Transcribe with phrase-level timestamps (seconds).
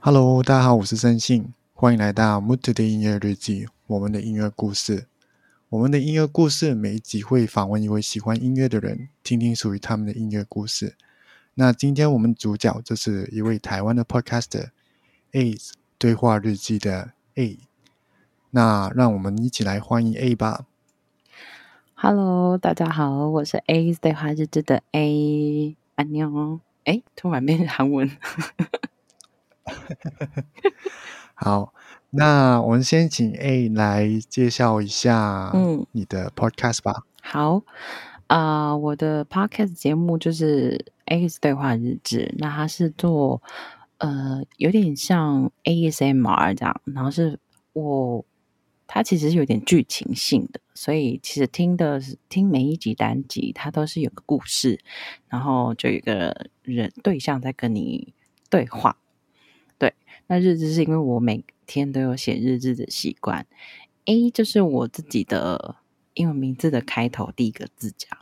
[0.00, 5.06] Hello，大家好，我是申信，欢迎来到 Mood 的音乐日记，我们的音乐故事。
[5.68, 10.94] 我们的音乐故事每一集会访问一位喜欢音乐的人，听听属于他们的音乐故事。
[11.54, 15.56] 那今天我们主角就是一位台湾的 Podcaster，A
[15.98, 17.58] 对话日记的 A。
[18.50, 20.64] 那让我们一起来欢迎 A 吧。
[21.94, 26.60] Hello，大家好，我是 A 对话日志的 A，安妞。
[26.84, 28.10] 哎，突然变韩文。
[31.34, 31.74] 好，
[32.08, 37.04] 那我们先请 A 来介绍一下，嗯，你的 Podcast 吧。
[37.20, 37.62] 好，
[38.28, 43.42] 啊，我的 Podcast 节目就是 A 对话日志，那它是做
[43.98, 47.38] 呃有点像 ASMR 这样，然后是
[47.72, 48.24] 我
[48.86, 54.78] 它其实是有点剧情性的，所以其实听的是听每一集单集，它都是有个故事，
[55.28, 58.14] 然后就有个人对象在跟你
[58.48, 58.96] 对话。
[59.78, 59.92] 对
[60.28, 63.46] 那日志是因为我每天都有写日志的习惯
[64.04, 65.76] ，A 就是我自己的
[66.14, 68.18] 英文名字的开头第一个字这样，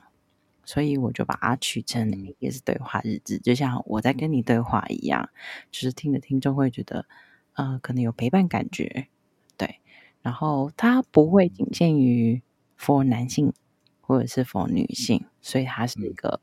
[0.65, 5.29] 所以我就把它取成也是对话日志，就像我在跟你对话一样，
[5.71, 7.07] 就是听的听众会觉得，
[7.55, 9.09] 呃，可能有陪伴感觉，
[9.57, 9.81] 对，
[10.23, 12.43] 然后它不会仅限于
[12.79, 13.53] for 男性
[14.01, 16.41] 或者是 for 女性，所以它是一个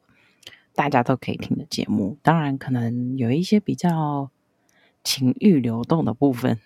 [0.73, 4.30] 大家都可以听的节目，当然可能有一些比较。
[5.03, 6.59] 情欲流动的部分，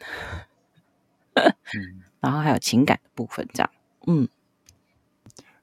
[2.19, 3.71] 然后还有情感的部分，这样。
[4.07, 4.27] 嗯，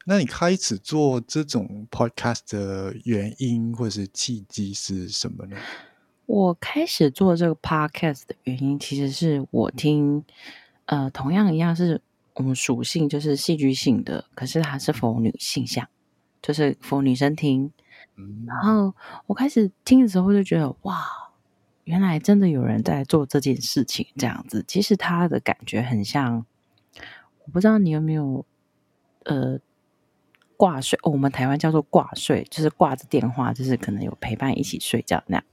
[0.05, 5.57] 那你开始做这种 podcast 的原因或者是契机是什么呢？
[6.27, 10.25] 我开始做这个 podcast 的原因，其实是我听，
[10.87, 12.01] 呃，同样一样是
[12.35, 15.89] 我们属性就是戏剧性的，可是它是否女性向，
[16.41, 17.73] 就是否女生听。
[18.47, 18.95] 然后
[19.27, 21.01] 我开始听的时候就觉得，哇！
[21.85, 26.47] 原来真的有人在做这件事情，这样子，其实他的感觉很像，
[27.45, 28.47] 我不知道你有没有，
[29.25, 29.59] 呃，
[30.57, 35.45] 挂睡，我们台湾叫做挂睡，就是挂着电话，就是可能有陪伴一起睡觉那样，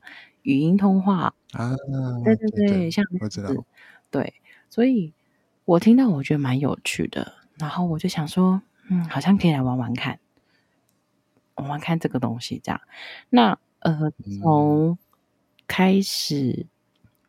[0.43, 1.75] 语音通话啊，
[2.23, 3.53] 对对对，像我知道，
[4.11, 4.33] 对，
[4.69, 5.13] 所以
[5.65, 10.19] 我听到我觉得蛮有趣的，然后我就想说，嗯，好像可以来玩玩看，
[11.55, 12.81] 玩玩看这个东西，这样，
[13.29, 14.11] 那呃，
[14.41, 14.97] 从。
[15.71, 16.65] 开始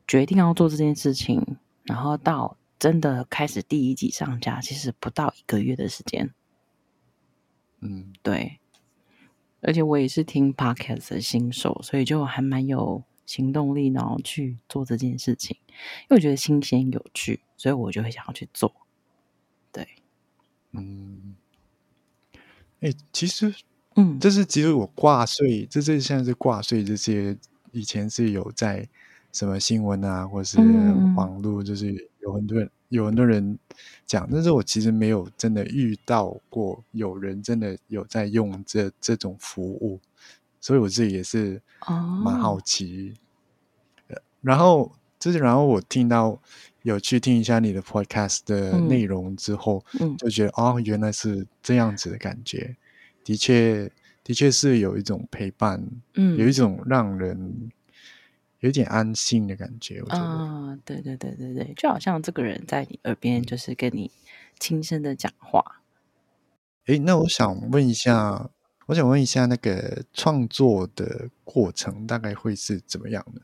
[0.09, 6.30] 决定要做这件事情，然后到真的开始第一集上架，其实不到一个月的时间。
[7.80, 8.58] 嗯，对。
[9.62, 18.72] 而且我也是听 podcast 的新手，所以就还蛮有行动力，然后去做这件事情，因为我觉得新鲜有趣，所以我就会想要去做。
[19.70, 19.86] 对，
[20.72, 21.36] 嗯。
[22.80, 23.54] 哎，其实，
[23.97, 27.36] 嗯，这是其实我挂税，这这像是挂税这些。
[27.72, 28.84] 以前是有在
[29.30, 30.58] 什么新闻啊，或是
[31.14, 33.58] 网络，就是有很多人有很多人
[34.06, 39.98] 讲，但是我其实没有真的遇到过有人真的有在用这这种服务，
[40.60, 41.60] 所以我自己也是
[42.22, 43.14] 蛮好奇。
[44.42, 46.38] 然后就是，然后我听到
[46.82, 49.82] 有去听一下你的 podcast 的内容之后，
[50.18, 52.76] 就觉得哦，原来是这样子的感觉，
[53.24, 53.90] 的确。
[54.22, 55.82] 的确是有一种陪伴，
[56.14, 57.72] 嗯，有一种让人
[58.60, 60.00] 有点安心的感觉。
[60.00, 64.10] 我觉得，对对对对对，就好像这个人在你耳边，就是跟你
[64.59, 65.82] 轻声的讲话。
[66.87, 68.50] 哎，那我想问一下，
[68.87, 73.43] 我想问一下，那个创作的过程大概会是怎么样的？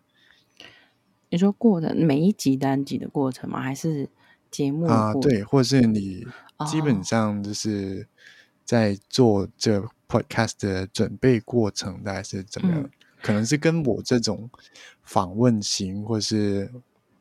[1.29, 3.61] 你说过的每一集单集的过程吗？
[3.61, 4.09] 还是
[4.51, 5.13] 节目啊？
[5.15, 6.27] 对，或是你
[6.67, 8.07] 基本上就是
[8.65, 9.87] 在做这。
[10.09, 12.89] Podcast 的准备过程大概是怎么样？
[13.23, 14.49] 可能是跟我这种
[15.03, 16.71] 访问型，或是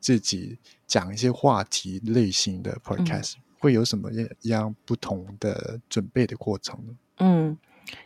[0.00, 4.10] 自己讲一些话题类型的 Podcast，会有什么
[4.42, 6.96] 样不同的准备的过程呢？
[7.18, 7.56] 嗯，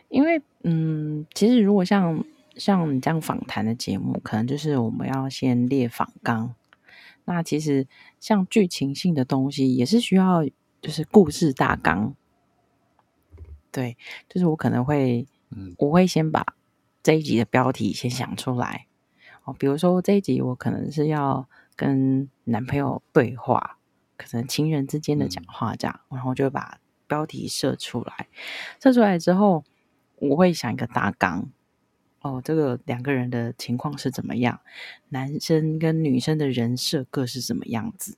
[0.09, 2.23] 因为嗯，其实如果像
[2.55, 6.53] 像你这样访谈的节目，可能就是我们要先列访纲。
[7.25, 7.87] 那其实
[8.19, 10.43] 像剧情性的东西，也是需要
[10.81, 12.15] 就是故事大纲。
[13.71, 13.95] 对，
[14.27, 15.25] 就是我可能会，
[15.77, 16.45] 我会先把
[17.03, 18.87] 这一集的标题先想出来
[19.43, 19.53] 哦。
[19.57, 23.77] 比如说这一集我可能是要跟男朋友对话，
[24.17, 28.27] 可能情人之间的讲话这样，然后就把标题设出来。
[28.79, 29.63] 设出来之后，
[30.17, 31.49] 我会想一个大纲
[32.21, 34.61] 哦，这个两个人的情况是怎么样，
[35.09, 38.17] 男生跟女生的人设各是什么样子。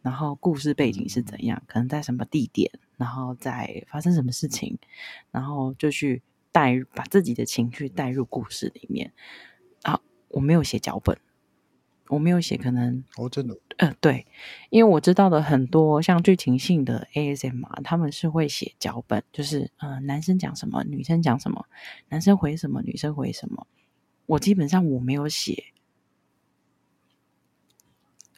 [0.00, 4.76] 然后故事背景是怎样，可能在什么地点，然后在发生什么事情，
[5.30, 6.22] 然后就去
[6.52, 9.12] 带把自己的情绪带入故事里面。
[9.82, 11.18] 啊，我没有写脚本，
[12.08, 14.26] 我没有写，可能哦，真的，呃，对，
[14.70, 21.66] 因为我知道的很多像剧情性的 ASM r 他们是会写脚本，就是呃，男生讲什么，女生讲什么，
[22.10, 23.66] 男生回什么，女生回什么。
[24.26, 25.64] 我基本上我没有写。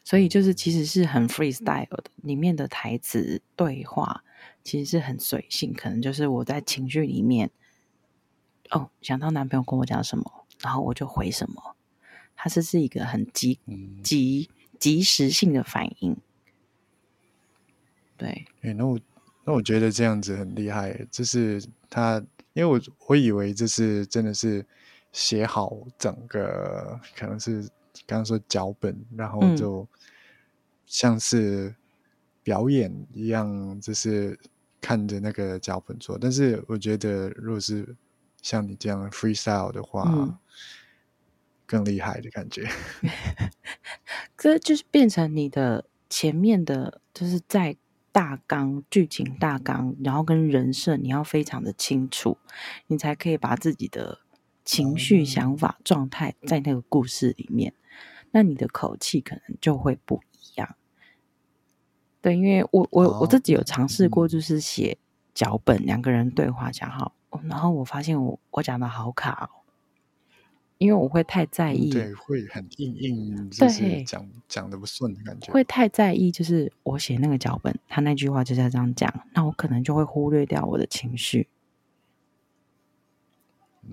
[0.06, 4.22] 所以就是其实是很 freestyle 的，里面的台词对话
[4.62, 7.50] 其实是很随性，可能就是我在情绪里面，
[8.70, 11.76] 哦，想到男朋友跟我讲什么，然后我就回什么，
[12.36, 13.58] 它是是一个很及
[14.02, 16.16] 及及时性的反应。
[18.16, 18.98] 对，哎，那我
[19.44, 22.22] 那我觉得这样子很厉害，就是他，
[22.52, 24.64] 因为我我以为这是真的是
[25.12, 27.68] 写好整个，可能是。
[28.08, 29.86] 刚刚说脚本，然后就
[30.84, 31.72] 像是
[32.42, 34.36] 表演一样，就是
[34.80, 36.18] 看着那个脚本做。
[36.18, 37.94] 但是我觉得，如果是
[38.44, 40.38] 像你这样 freestyle 的话，
[41.64, 42.68] 更厉害的感觉。
[44.36, 47.78] 这就是变成你的前面的，就是在
[48.12, 52.36] 大纲、剧情大纲，然后跟人设，你要非常的清楚，
[52.88, 54.18] 你才可以把自己的
[54.62, 57.72] 情绪、想法、状态在那个故事里面。
[58.32, 60.76] 那你的口气可能就会不一样，
[62.20, 64.98] 对，因为我我我自己有尝试过，就是写
[65.32, 67.14] 脚本，两个人对话讲好，
[67.44, 69.64] 然后我发现我我讲的好卡哦，
[70.78, 74.02] 因为我会太在意，对，会很硬硬，就是。
[74.04, 75.62] 讲讲的不顺的感觉，会。
[75.64, 81.48] 太在意，就是我写那个脚本，他那句话就是要这样讲，那我可能就会忽略掉我的情绪，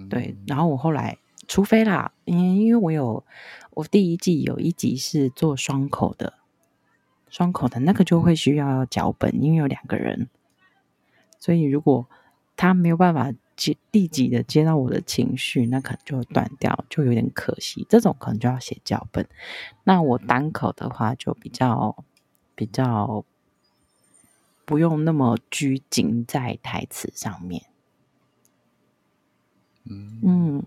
[0.09, 1.17] 对，然后我后来。
[1.47, 3.25] 除非啦，因因为我有
[3.71, 6.35] 我第一季有一集是做双口的，
[7.27, 10.29] 双口的那个就会需要脚本，因为有两个人，
[11.39, 12.07] 所以如果
[12.61, 17.87] 他没有办法接立即的接到我的情绪，那可能就会断掉，就有点可惜。
[17.89, 19.27] 这种可能就要写脚本。
[19.83, 22.05] 那我单口的话就比较
[22.53, 23.25] 比较
[24.63, 27.63] 不用那么拘谨在台词上面。
[29.85, 30.63] 嗯嗯。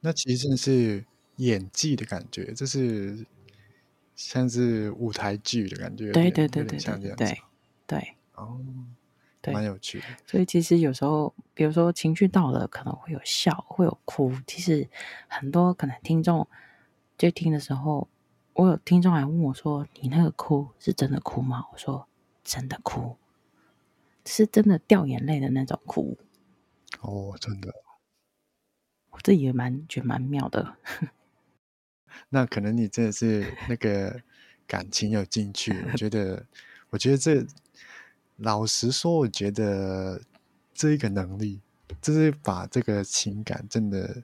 [0.00, 1.02] 那其实真是
[1.36, 3.24] 演技的感觉，这是
[4.14, 7.40] 像是舞台剧的感觉，对对对对，像这样，对
[7.86, 8.60] 对哦，
[9.52, 10.06] 蛮有趣的。
[10.26, 14.32] 所以其实有时候，比如说情绪到了，可能会有笑，会有哭。
[14.46, 14.88] 其实
[15.28, 16.46] 很多可能听众
[17.18, 18.08] 就听的时候，
[18.54, 22.08] 我有听众还问我说：“你那个哭是真的哭吗？”我说
[22.44, 23.16] ：“真的哭，
[24.24, 26.16] 是真的掉眼泪的那种哭。”
[27.02, 27.74] 哦，真的。
[29.10, 30.76] 我自己也蛮觉得蛮妙的，
[32.28, 34.20] 那可能你真的是那个
[34.66, 35.72] 感情有进去。
[35.90, 36.44] 我觉得，
[36.90, 37.42] 我觉得这
[38.36, 40.20] 老实说，我觉得
[40.74, 41.60] 这一个能力，
[42.00, 44.22] 就是把这个情感真的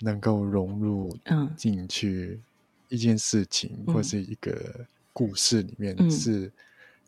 [0.00, 1.16] 能够融入
[1.56, 2.40] 进去
[2.88, 6.50] 一件事情或是一个故事里面，是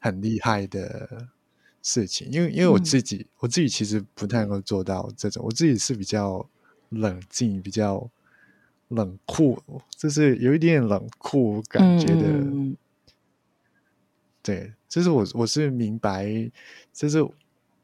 [0.00, 1.28] 很厉害的
[1.82, 2.30] 事情。
[2.30, 6.48] 因为，因为我自己，我自己其实不太能够做到这种，我自己是比较。
[6.90, 8.08] 冷静，比较
[8.88, 9.60] 冷酷，
[9.96, 12.76] 就是有一点冷酷感觉的。
[14.40, 16.24] 对，就是我我是明白，
[16.92, 17.20] 就是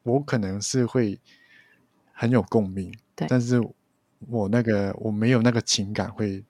[0.04, 1.18] 我可能是会
[2.12, 3.60] 很有共鸣，但是
[4.28, 6.44] 我那个我没有那个情感会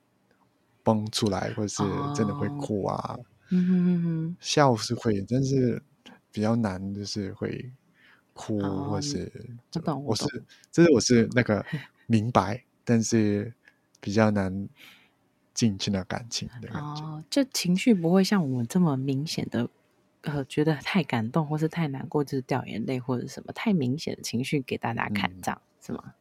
[0.82, 1.82] 崩出来，或者是
[2.14, 3.18] 真的会哭啊。
[3.48, 5.82] 嗯哼哼笑是会，但是
[6.30, 7.72] 比较难，就是会
[8.34, 9.32] 哭，或是
[10.04, 11.64] 我是，就是我是那个。
[12.06, 13.54] 明白，但是
[14.00, 14.68] 比较难
[15.54, 17.02] 进去那感情的感觉。
[17.02, 19.70] 哦，就情绪不会像我们这么明显的，
[20.22, 26.14] 呃，觉得太感动或是太难过，就是掉眼泪或者什么太明显的情绪给大家看，这样是吗？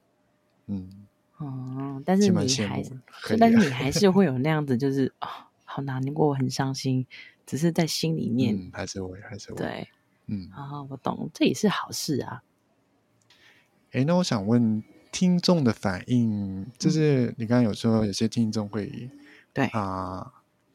[0.68, 3.00] 嗯，哦，但是你还是，
[3.40, 5.28] 但是你还是会有 那样子，就是哦，
[5.66, 7.06] 好难过，很伤心，
[7.46, 9.88] 只是在心里面还是会，还是会，对，
[10.28, 12.44] 嗯，啊，我懂，这也是好事啊。
[13.92, 14.84] 哎，那我想问。
[15.12, 19.10] 听众的反应，就是你刚刚有说有些听众会
[19.52, 20.32] 对啊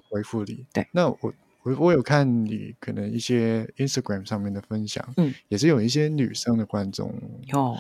[0.09, 0.89] 回复你，对。
[0.91, 1.33] 那我
[1.65, 7.13] 我我有看你可能一些 Instagram 上面的分享，嗯，也是有一些女生的观众
[7.47, 7.77] 有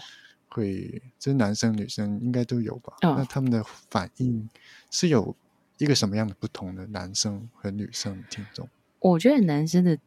[0.48, 2.94] 会，就是男生女生应该都有吧？
[3.02, 4.48] 那他们的反应
[4.90, 5.36] 是有
[5.78, 8.68] 一个什么样的不同的男生和女生听众？
[8.98, 9.98] 我觉得男生的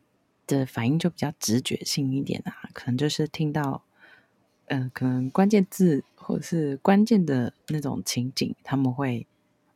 [0.45, 3.83] 的反应就比较直觉性一点啊，可能就是听到。
[4.69, 9.25] 嗯，可能关键字或者是关键的那种情景，他们会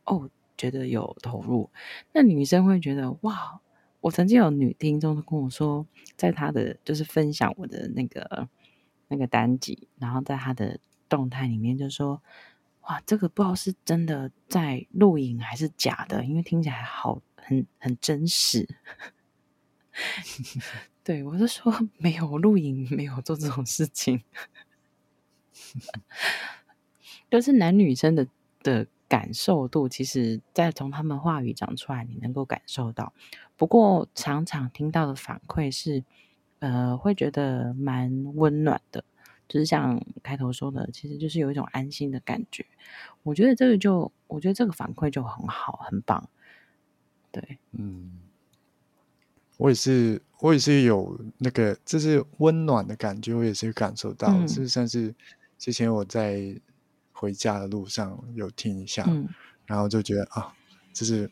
[0.04, 1.70] 哦觉得有投入。
[2.12, 3.58] 那女生会觉得哇，
[4.02, 8.48] 我曾经有女听众跟我说，在她的就是分享我的那个
[9.06, 10.78] 那个单集，然后在她的
[11.08, 12.20] 动态里面就说
[12.82, 18.68] ：“哇，这个不知道是真的在录影还是假的，因为听起来好很很真实。
[21.04, 24.22] ”对我就说没有录影，没有做这种事情，
[27.30, 28.26] 都是男女生的
[28.64, 28.86] 的。
[29.12, 33.12] 感受度，其实在从他们话语讲出来，你能够感受到。
[33.58, 36.02] 不过，常常听到的反馈是，
[36.60, 39.04] 呃，会觉得蛮温暖的，
[39.46, 42.64] 就是像开头说的，其实就是有一种安心的感觉。
[43.22, 46.26] 我觉得这个就，我觉得这个反馈就很好，很棒。
[47.30, 48.12] 对，嗯，
[49.58, 54.32] 我也是，我也是有那个，就是温暖的感觉，我也是感受到。
[54.46, 55.14] 就像是
[55.58, 56.58] 之前我在。
[57.22, 59.06] 回家的路上有听一下，
[59.64, 60.52] 然后就觉得啊，
[60.92, 61.30] 就是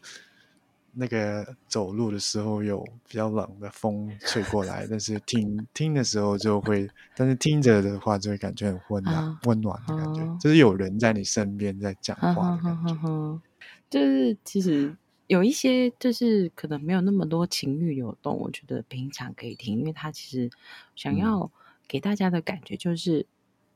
[0.93, 13.41] 那个走路的时候有比较冷的风吹过来， 但是听听的时候就会，但是听着的话就会感觉很温暖，温暖的感觉，就是有人在你身边在讲话的感觉。
[13.91, 20.49] 就是其实有一些就是可能没有那么多情欲流动，我觉得平常可以听，因为他其实
[20.95, 21.51] 想要
[21.89, 23.27] 给大家的感觉就是。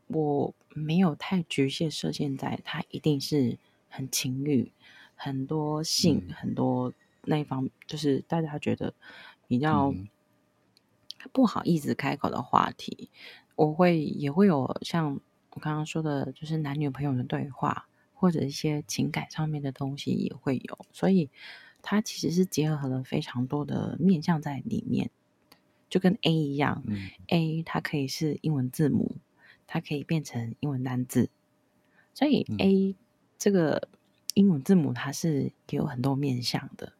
[0.06, 3.58] 我没有太局限设限在它一定是
[3.88, 4.70] 很情欲、
[5.16, 6.92] 很多性、很多
[7.22, 8.92] 那一方，就是大家觉得
[9.48, 9.94] 比较
[11.32, 13.08] 不好意思开口的话题，
[13.56, 15.20] 我会也会有像
[15.50, 21.30] 我刚刚说的，就是男女朋友的对话，或者一些情感上面的东西也会有，所以
[21.80, 25.10] 它其实是结合了非常多的面向在里面，
[25.88, 26.82] 就跟 A 一样
[27.28, 29.16] ，A 它可以是英文字母。
[29.66, 31.30] 它可以变成英文单字，
[32.12, 32.94] 所以 A
[33.38, 33.88] 这个
[34.34, 36.92] 英文字母它是有很多面向的，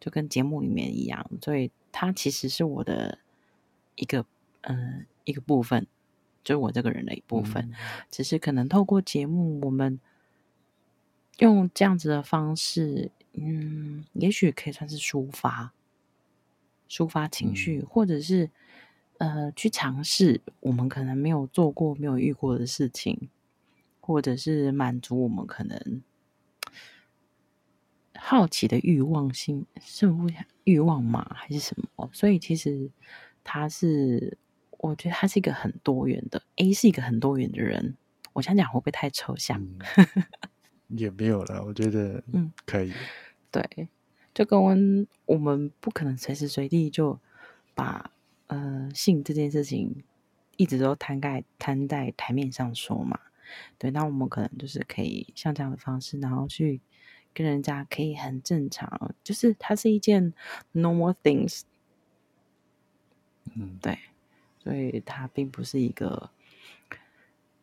[0.00, 3.18] 就跟节目里面一样，所以它其实是我的
[3.96, 4.24] 一个
[4.62, 5.86] 嗯一个部分，
[6.42, 7.72] 就是我这个人的一部分。
[8.10, 10.00] 只是可能透过节目，我们
[11.38, 15.72] 用这样子的方式，嗯，也许可以算是抒发、
[16.88, 18.50] 抒发情绪，或者是。
[19.18, 23.28] 呃，去尝试我们可能没有做过、没有遇过的事情，
[24.00, 26.02] 或者是满足我们可能
[28.16, 30.28] 好奇的欲望性，是不
[30.62, 32.08] 欲望嘛，还是什么？
[32.12, 32.88] 所以其实
[33.42, 34.38] 他是，
[34.78, 36.40] 我觉得他是一个很多元的。
[36.56, 37.96] A 是一个很多元的人，
[38.34, 39.60] 我想讲会不会太抽象？
[40.96, 42.92] 也没有了，我觉得嗯可以。
[43.50, 43.88] 对，
[44.32, 44.76] 就跟我
[45.26, 47.18] 我们不可能随时随地就
[47.74, 48.12] 把。
[48.48, 50.02] 呃，性这件事情
[50.56, 53.20] 一直都摊盖摊在台面上说嘛，
[53.78, 56.80] 对，那我们可能就是可以像这样的方式，然后去
[57.34, 60.32] 跟人家可以很正常，就是它是一件
[60.72, 61.60] normal things，
[63.54, 63.98] 嗯，对，
[64.64, 66.30] 所以它并不是一个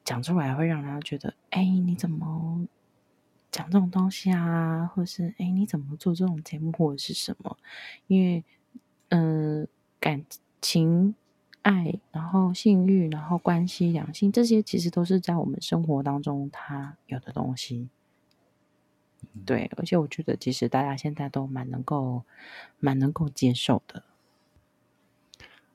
[0.03, 2.67] 讲出来会让人家觉得，哎，你怎么
[3.49, 7.57] 讲这种东西啊，或是哎，你怎么做这种节目或者是什么？
[8.05, 8.43] 因为，
[9.09, 9.67] 嗯，
[9.99, 10.23] 感。
[10.65, 11.13] 情
[11.61, 17.87] 爱，然后性欲，然后关系、两性，这些其实都是在我们生活当中它有的东西。
[19.45, 22.23] 对，而且我觉得其实大家现在都蛮能够、
[22.79, 24.03] 蛮能够接受的。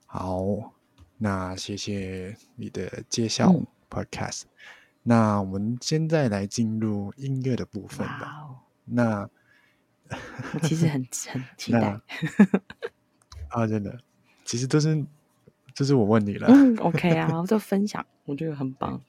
[0.07, 0.73] 好，
[1.19, 3.55] 那谢谢你的介绍
[3.89, 4.43] ，Podcast。
[5.05, 8.57] 那我们现在来进入音乐的部分吧。
[8.85, 9.31] 那
[10.55, 12.01] 我其实很很期待。
[13.51, 14.01] 啊，真的。
[14.51, 15.07] 其实都是，
[15.77, 16.49] 就是我问你了。
[16.49, 19.01] 嗯，OK 啊，就分享， 我觉得很棒。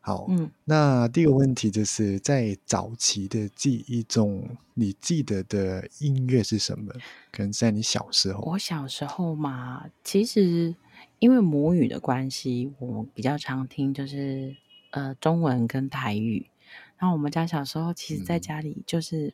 [0.00, 6.92] 好，嗯，那第一个问题就是在早期的记忆中，你记得的音乐是什么？
[7.30, 8.40] 可能在你小时候。
[8.40, 10.74] 我小时候嘛，其实
[11.20, 14.56] 因为母语的关系，我比较常听就是
[14.90, 16.50] 呃中文跟台语。
[16.98, 19.32] 然后我们家小时候，其实在家里就是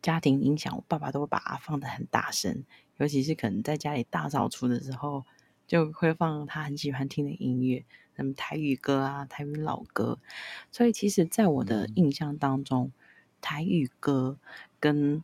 [0.00, 2.64] 家庭音响，我爸爸都会把它放的很大声。
[2.98, 5.24] 尤其是可能在家里大扫除的时候，
[5.66, 7.84] 就会放他很喜欢听的音乐，
[8.16, 10.18] 什么台语歌啊、台语老歌。
[10.70, 12.92] 所以，其实，在我的印象当中，
[13.40, 14.38] 台语歌
[14.78, 15.22] 跟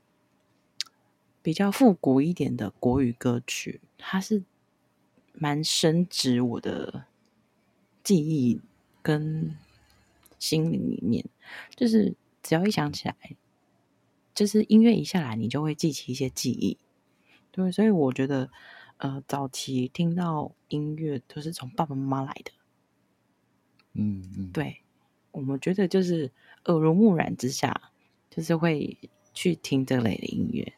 [1.43, 4.43] 比较复古一点的国语歌曲，它是
[5.33, 7.05] 蛮深植我的
[8.03, 8.61] 记忆
[9.01, 9.57] 跟
[10.39, 11.25] 心灵里面。
[11.77, 13.17] 就是只要一想起来，
[14.35, 16.77] 就是音乐一下来，你就会记起一些记忆。
[17.53, 18.51] 对，所以我觉得，
[18.99, 22.53] 呃，早期听到音乐都是从爸爸妈妈来的。
[23.95, 24.83] 嗯嗯，对，
[25.33, 26.31] 我们觉得就是
[26.67, 27.91] 耳濡目染之下，
[28.31, 28.97] 就是会
[29.35, 30.73] 去听这类的音乐。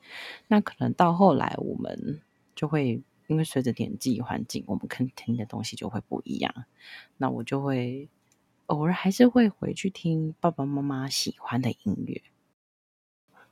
[0.48, 2.22] 那可能到后来，我们
[2.54, 6.64] 就会因为随着年纪环境，我们肯听的东西就会不一样。
[7.18, 8.08] 那我就会
[8.66, 12.22] 偶尔还是会回去听爸爸妈妈喜欢的音乐。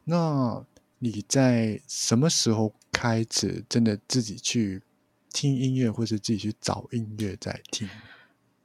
[0.05, 0.65] 那
[0.99, 4.83] 你在什么时候开始真的自己去
[5.33, 7.89] 听音乐，或是自己去找音乐在听？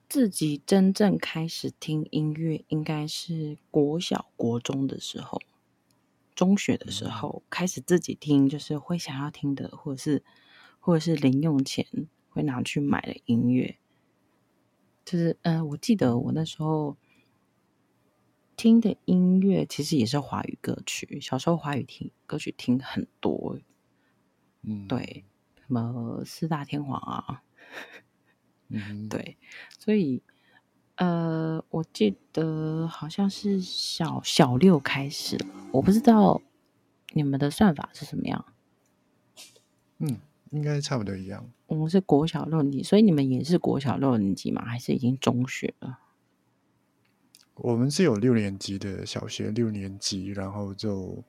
[0.10, 5.42] 自己真正开始听音乐，应该是国小、国中的时候，
[6.36, 10.22] 中学的时候开始自己听，就是会想要听的，或者是
[10.82, 11.88] 或者是零用钱
[12.28, 13.78] 会拿去买的音乐。
[15.06, 16.98] 就是，嗯，我记得我那时候。
[18.58, 23.60] 听的音乐其实也是华语歌曲，小时候华语听歌曲听很多，
[24.68, 25.24] 嗯，对，
[25.68, 27.44] 什么四大天王啊，
[28.70, 29.38] 嗯， 对，
[29.78, 30.24] 所以
[30.96, 35.38] 呃，我记得好像是小小六开始，
[35.72, 36.42] 我不知道
[37.14, 38.46] 你们的算法是什么样，
[40.00, 40.18] 嗯，
[40.52, 44.64] 应该差不多一样，我们是国小六年级，所以你们也是国小六年级吗？
[44.66, 46.00] 还是已经中学了？
[47.56, 51.24] 我们是有六年级的小学六年级，然后就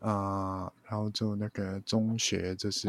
[0.00, 2.88] 啊，然后就那个中学就是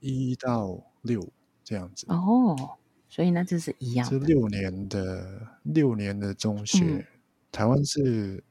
[0.00, 1.26] 一到六
[1.64, 7.06] 这样子哦，所以那就是一样，是六年的六年的中学。
[7.52, 8.42] 台湾是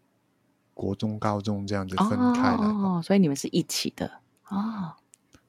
[0.74, 4.94] 国中、高中这样子分开的哦，所以你们是一起的哦。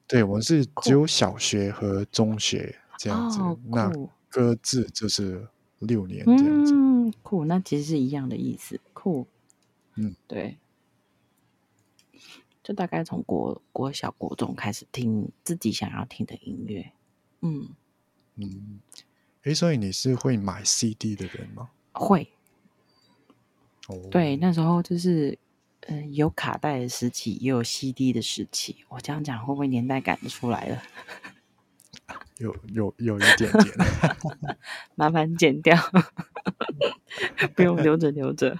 [0.07, 3.91] 对，我们是只有小学和中学这样子，那
[4.29, 5.47] 各自就是。
[5.81, 9.25] 六年这样子，酷，那其实是一样的意思，酷，
[9.95, 10.59] 嗯，对，
[12.63, 16.91] 就大概从国国小国中开始听自己想要听的音乐，
[17.41, 17.69] 嗯
[18.35, 18.79] 嗯，
[19.43, 21.69] 哎，所以你是会买 CD 的人吗？
[21.91, 22.29] 会，
[23.87, 25.37] 哦，对，那时候就是，
[25.81, 30.81] 嗯，有卡带的时期，也有 CD 的时期，我这样讲会不会年代感就出来了？
[32.39, 33.75] 有有有一点点，
[34.95, 35.77] 麻烦剪掉，
[37.55, 38.59] 不用留着留着。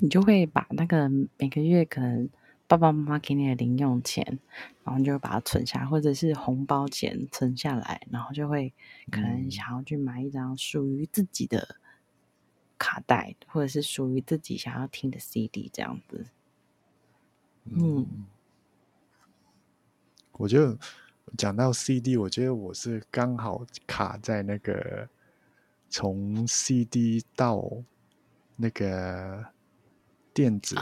[0.00, 2.28] 你就会把那个每个月可能
[2.66, 4.38] 爸爸妈妈给你的零用钱，
[4.84, 8.72] 然后你就会把它存下，或者是红包钱存下来，然后就会
[9.10, 11.76] 可能想要去买一张属于自己的
[12.78, 16.26] 卡带，或者是属于自己想要听的 CD 这样子。
[17.64, 18.26] 嗯。
[20.32, 20.74] 我就
[21.36, 25.06] 讲到 CD，我觉得我是刚好卡在那个
[25.90, 27.62] 从 CD 到
[28.60, 29.44] 那个
[30.34, 30.76] 电子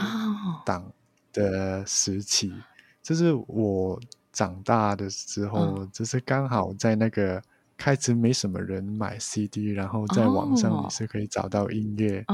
[0.65, 0.91] 档
[1.31, 2.53] 的时期，
[3.01, 3.99] 就是我
[4.31, 7.41] 长大的时候，就是刚好在那个
[7.77, 12.25] 开始没什么人买 CD，然后在网上你是可以找到音乐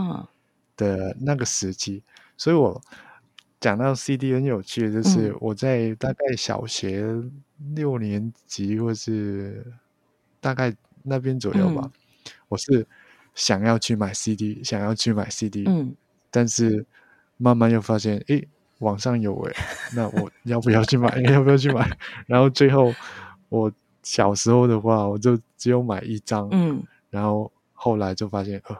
[0.75, 2.03] 的那个时期，
[2.37, 2.81] 所以我。
[3.57, 7.09] 讲到 CD 很有趣就是我在大概小学
[7.73, 9.65] 六年级或是
[10.39, 11.89] 大概那边左右吧，
[12.47, 12.85] 我是
[13.35, 15.95] 想要去买 CD，想要去买 CD，嗯，
[16.31, 16.85] 但是
[17.37, 18.47] 慢慢又发现，诶，
[18.79, 19.55] 网上有诶，
[19.93, 21.15] 那我要不要去买？
[21.31, 21.87] 要不要去买？
[22.25, 22.93] 然后最后
[23.49, 23.71] 我
[24.01, 28.77] 小时候的话，我就只有买一张，嗯，然后后来就发现，呃，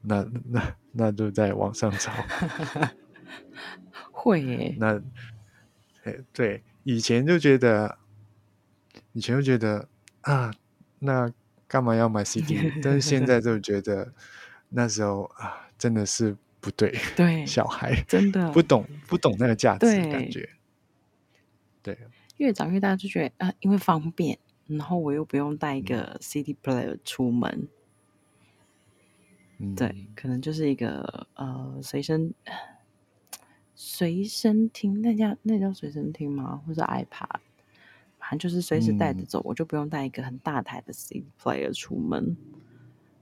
[0.00, 2.10] 那那那就在网上找。
[4.10, 5.00] 会耶，那，
[6.04, 7.98] 哎，对，以前就觉得，
[9.12, 9.88] 以前就觉得
[10.20, 10.52] 啊，
[11.00, 11.28] 那
[11.72, 12.70] 干嘛要买 CD？
[12.84, 14.12] 但是现在就觉得，
[14.68, 20.46] 那时候啊，真的是不对， 对，小孩真的不懂不懂那个价值感觉，
[21.82, 21.96] 对，
[22.36, 27.66] 越长越大就觉得啊，因为方便，然后我又不用带一个 CD player 出门，
[29.74, 32.34] 对，可能就是一个呃随身。
[33.74, 36.62] 随身听，那叫那叫随身听吗？
[36.64, 37.40] 或者 iPad，
[38.38, 42.36] 就是随时带着走，我就不用带一个很大台的 CD player 出门。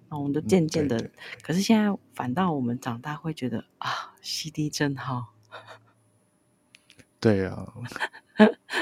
[0.08, 1.10] 然后我们就渐渐的，
[1.42, 5.34] 可是现在反倒我们长大会觉得啊，CD 真好。
[7.20, 7.72] 对啊，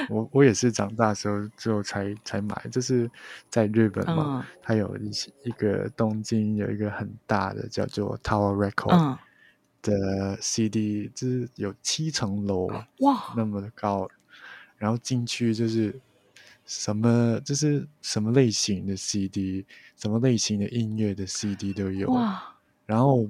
[0.09, 3.09] 我我也是长大时候之后才才买，就是
[3.49, 9.17] 在日本嘛，它有一些一个东京有一个很大的叫做 Tower Record。
[9.81, 12.67] 的 CD 就是有七层楼
[12.99, 14.09] 哇，那么的高，
[14.75, 15.97] 然后进去就是
[16.69, 19.65] 什么就是什么类型的 CD，
[19.97, 22.11] 什么类型的音乐的 CD 都有。
[22.11, 22.55] 哇，
[22.85, 23.27] 然后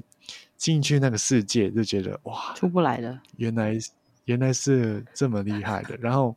[0.57, 3.77] 进去那个世界就觉得哇，出不来了，原来
[4.25, 6.35] 原来是这么厉害的，然后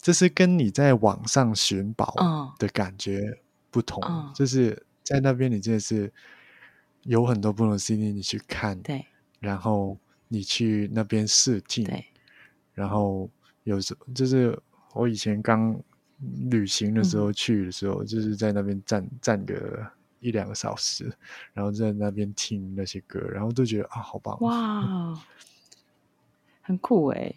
[0.00, 3.38] 这是跟你在网上寻宝的感觉
[3.70, 4.02] 不同，
[4.34, 6.10] 就是在那边你真的是。
[7.04, 9.06] 有很多不同的 CD，你去看，对，
[9.38, 9.96] 然后
[10.28, 12.04] 你去那边试听，对，
[12.74, 13.30] 然后
[13.64, 14.60] 有时就是
[14.94, 15.80] 我以前刚
[16.50, 21.10] 旅行的时候去的时候，就是在那边站站个一两个小时，
[21.52, 25.18] 然后在那边听那些歌，然后都觉得啊，好棒，哇，
[26.60, 27.34] 很酷哎，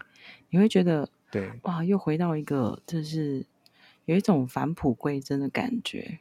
[0.50, 3.46] 你会觉得对，哇，又回到一个就是
[4.06, 6.20] 有一种返璞归真的感觉。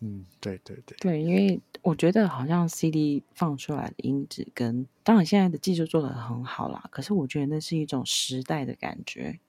[0.00, 9.40] 嗯，对对对，对，因为我觉得好像 CD 放出来的音质跟当然现在的技术做的很好啦，可是我觉得那是一种时代的感觉，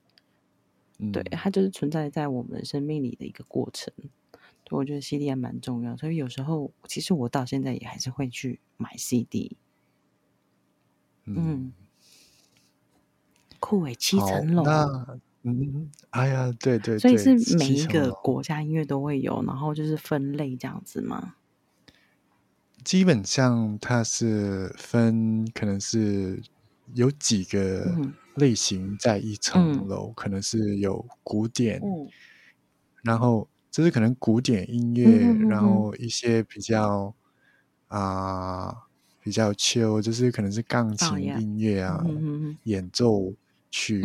[1.12, 3.92] 对，它就是存在在我们生命里的一个过程。
[4.70, 9.56] 我觉得 CD 还蛮重要，所以有时候其实我到现在也还是会去买 CD。
[11.24, 11.72] 嗯，
[13.58, 14.64] 酷诶，七层楼。
[15.42, 21.34] 嗯，哎呀，对对，所以是每一个国家音乐都会有，然后就是分类这样子吗？
[22.84, 26.40] 基本上它是分，可能是
[26.94, 27.92] 有几个
[28.36, 31.80] 类型在一层楼，可能是有古典，
[33.02, 37.14] 然后就是可能古典音乐，然后一些比较
[37.88, 38.74] 啊
[39.22, 42.04] 比较秋，就是可能是钢琴音乐啊，
[42.64, 43.32] 演奏
[43.70, 44.04] 曲。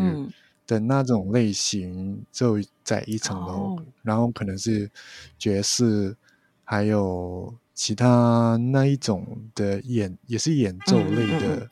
[0.67, 4.89] 的那种类型就在一层楼，然后可能是
[5.37, 6.17] 爵士，
[6.63, 11.69] 还有其他那一种的演也是演奏类的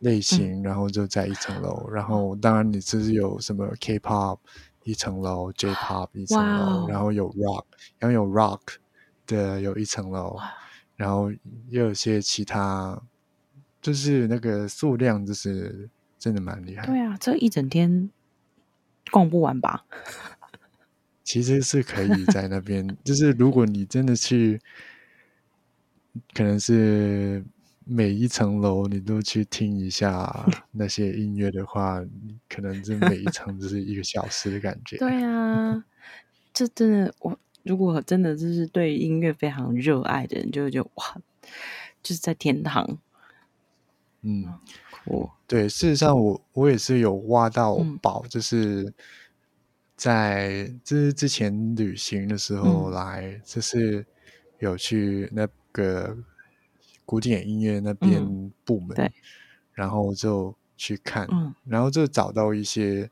[0.00, 1.88] 类型，然后就在一层楼。
[1.90, 4.38] 然后当然你就是有什么 K-pop
[4.84, 7.64] 一层楼，J-pop 一层楼，然后有 rock，
[7.98, 8.60] 然后有 rock
[9.26, 10.36] 的有一层楼，
[10.96, 11.30] 然后
[11.68, 13.00] 又有些其他，
[13.80, 15.88] 就是那个数量就是。
[16.18, 16.84] 真的蛮厉害。
[16.86, 18.10] 对啊，这一整天
[19.12, 19.84] 逛不完吧？
[21.22, 24.58] 其实是可以在那边，就是如果你真的去，
[26.34, 27.44] 可能是
[27.88, 32.04] 每一层楼你都去听一下 那些音乐的话，
[32.48, 34.96] 可能这每一层就是一个小时的感觉。
[34.98, 35.84] 对啊，
[36.52, 41.16] 这真的，我如果真的就是对音乐非常热爱的人，就会觉得哇，
[42.02, 42.98] 就是在天堂。
[44.22, 44.52] 嗯。
[45.04, 48.92] 我对，事实上我我也是有挖到宝，就是
[49.94, 54.04] 在就是之前旅行的时候来，就是
[54.58, 56.18] 有去那个
[57.06, 59.10] 古典音乐那边部门，对，
[59.72, 61.26] 然后就去看，
[61.64, 63.10] 然后就找到一些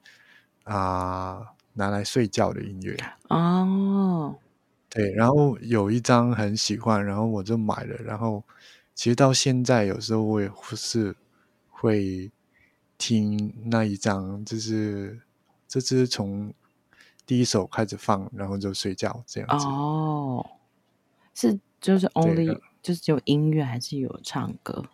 [0.64, 1.40] 啊
[1.72, 2.94] 拿来睡觉的音乐
[3.28, 4.36] 哦，
[4.90, 8.44] 对，然后有一张很喜欢，然后我就买了，然后
[8.94, 11.16] 其实到现在有时候我也是。
[11.86, 12.30] 会
[12.96, 15.20] 听那一张，就是
[15.68, 16.50] 这是从
[17.26, 19.66] 第一首开始放，然后就睡觉这样子。
[19.66, 20.46] 哦，
[21.34, 24.84] 是就是 only 就是只有音乐，还是有唱歌？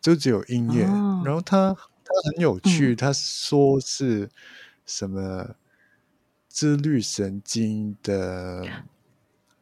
[0.00, 0.84] 就只有音乐。
[1.24, 4.28] 然后他他很有趣，他说是
[4.84, 5.56] 什么
[6.48, 8.64] 自律神经的。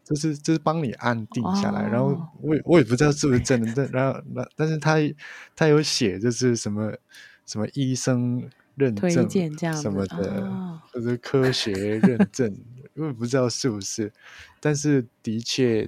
[0.03, 4.97] 就是就是帮你安定下来，然后我也我也不知道是不是真的，但然后那但是他
[5.55, 6.91] 他有写就是什么
[7.45, 8.43] 什么医生
[8.75, 9.29] 认证
[9.75, 12.59] 什么的，或者科学认证，
[12.97, 14.11] 我也不知道是不是，
[14.61, 15.87] 但是的确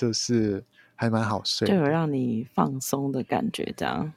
[0.00, 4.12] 就是还蛮好睡，就有让你放松的感觉，这样。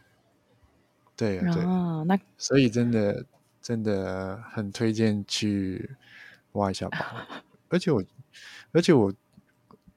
[1.17, 3.25] 对啊，对啊，那所以真的
[3.61, 5.89] 真的很推荐去
[6.53, 6.97] 挖一下宝，
[7.67, 8.03] 而且我
[8.71, 9.13] 而且我。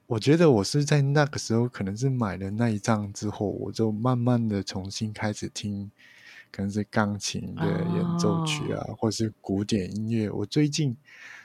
[0.09, 5.91] 我觉得我是在那个时候，可能是买了那一张之后，我就慢慢的重新开始听，
[6.53, 10.31] 可能是钢琴的演奏曲啊，或是古典音乐。
[10.31, 10.97] 我最近，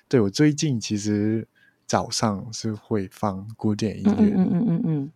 [0.07, 1.47] 对我最近其实
[1.91, 5.11] 早上是会放古典音乐，嗯嗯嗯嗯嗯，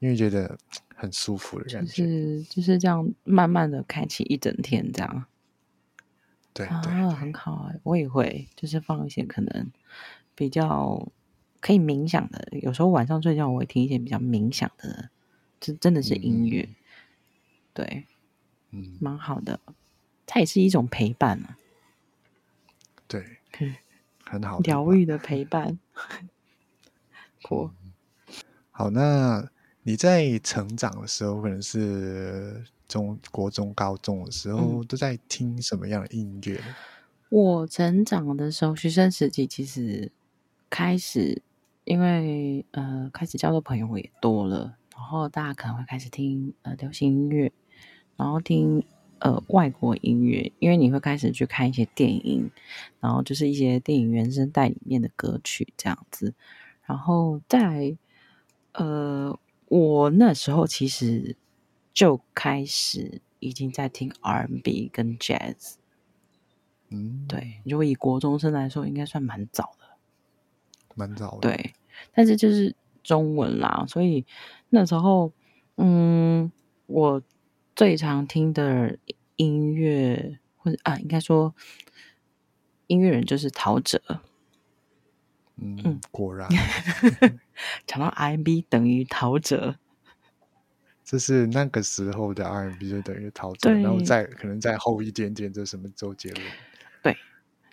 [0.00, 0.58] 因为觉得
[0.96, 5.26] 很舒服的感觉，就是就是这样慢慢的开启一整天这样。
[6.52, 9.70] 对啊，很好哎，我也会就是放一些可能
[10.34, 11.06] 比较。
[11.60, 15.10] 可以冥想的，有时候晚上睡觉我会听一些比较冥想的，
[15.60, 16.66] 这真的是音乐，
[17.74, 18.06] 对，
[18.70, 19.60] 嗯，蛮好的，
[20.24, 21.58] 它也是一种陪伴啊，
[23.06, 23.36] 对，
[24.30, 25.78] 很好，疗愈的陪伴。
[27.50, 27.70] 我，
[28.70, 29.50] 好，那
[29.82, 36.60] 你在成长的时候，可能是中国中、高中的时候，都在听什么样的音乐？
[37.28, 40.12] 我成长的时候，学生时期其实
[40.70, 41.42] 开始。
[41.84, 47.50] 因为呃，开始交的朋友也多了，然后大家可能会开始听呃流行音乐，
[48.16, 48.84] 然后听
[49.20, 52.50] 呃外国音乐，因为你会开始去看一些电影，
[53.00, 56.34] 然后就是一些电影原声带里面的歌曲这样子，
[56.84, 57.96] 然后在
[58.72, 61.36] 呃，我那时候其实
[61.92, 65.74] 就开始已经在听 R&B 跟 Jazz。
[66.88, 69.86] 嗯，对，如果以国中生来说，应该算蛮早的，
[70.94, 71.48] 蛮早的。
[71.48, 71.72] 对，
[72.12, 74.24] 但是就是中文啦，所以
[74.70, 75.32] 那时候，
[75.76, 76.50] 嗯，
[76.86, 77.22] 我
[77.80, 78.98] 最常听的
[79.36, 81.54] 音乐，或者啊，应该说
[82.88, 83.98] 音乐人就是陶喆。
[85.56, 86.46] 嗯，果然，
[87.86, 89.76] 讲到 R&B 等于陶喆，
[91.02, 96.44] 就是那个时候的 R&B 就等于陶喆，然后再可能再后一点点，这什么周杰伦。
[97.02, 97.16] 对，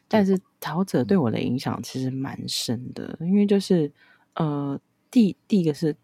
[0.08, 3.92] 但是陶喆对我的影响其实蛮深的，因为就是
[4.36, 4.80] 呃，
[5.12, 5.98] 第第一个是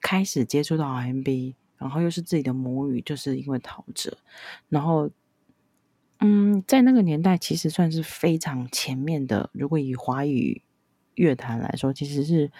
[0.00, 4.12] 开始接触到 R&B，然后又是自己的母语，就是因为陶喆，
[4.68, 5.10] 然后
[6.20, 10.62] 嗯，在那个年代其实算是非常前面的，如果以华语
[11.14, 12.50] 乐坛来说，其实是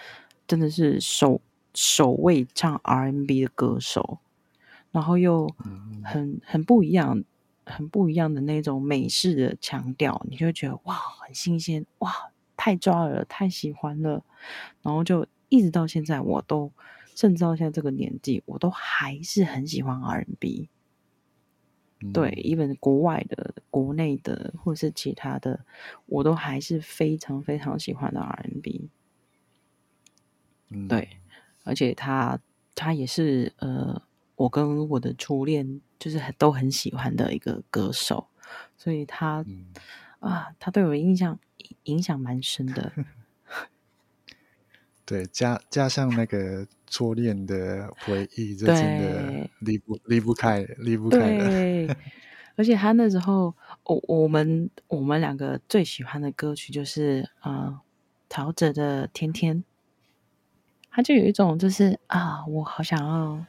[0.46, 1.40] 真的是首
[1.72, 4.18] 首位唱 R&B 的歌手，
[4.90, 5.48] 然后又
[6.04, 7.24] 很很不一样。
[7.64, 12.12] 很不一样的那种美式的强调，你就会觉得哇，很新鲜，哇，
[12.56, 14.24] 太抓了，太喜欢了。
[14.82, 16.72] 然后就一直到现在，我都
[17.22, 20.68] 甚至到现在这个年纪，我都还是很喜欢 R&B。
[22.12, 25.64] 对，一本国外的、国内的或者是其他的，
[26.06, 28.88] 我都还是非常非常喜欢的 R&B。
[30.88, 31.20] 对，
[31.62, 32.40] 而且他
[32.74, 34.02] 他也是呃。
[34.34, 38.26] 我跟我的初恋就是都很喜欢的一个歌手，
[38.76, 39.44] 所以他
[40.18, 41.38] 啊，他对我印象
[41.84, 42.92] 影响蛮深的。
[45.06, 51.96] 对，加加上那个初恋的回忆，这真的离不离不开，离不开的。
[52.54, 57.80] 而且他那时候，我我们我们两个最喜欢的歌曲就是啊，
[58.28, 59.56] 陶喆的《天天》，
[60.90, 63.44] 他就有一种就是啊，我好想要。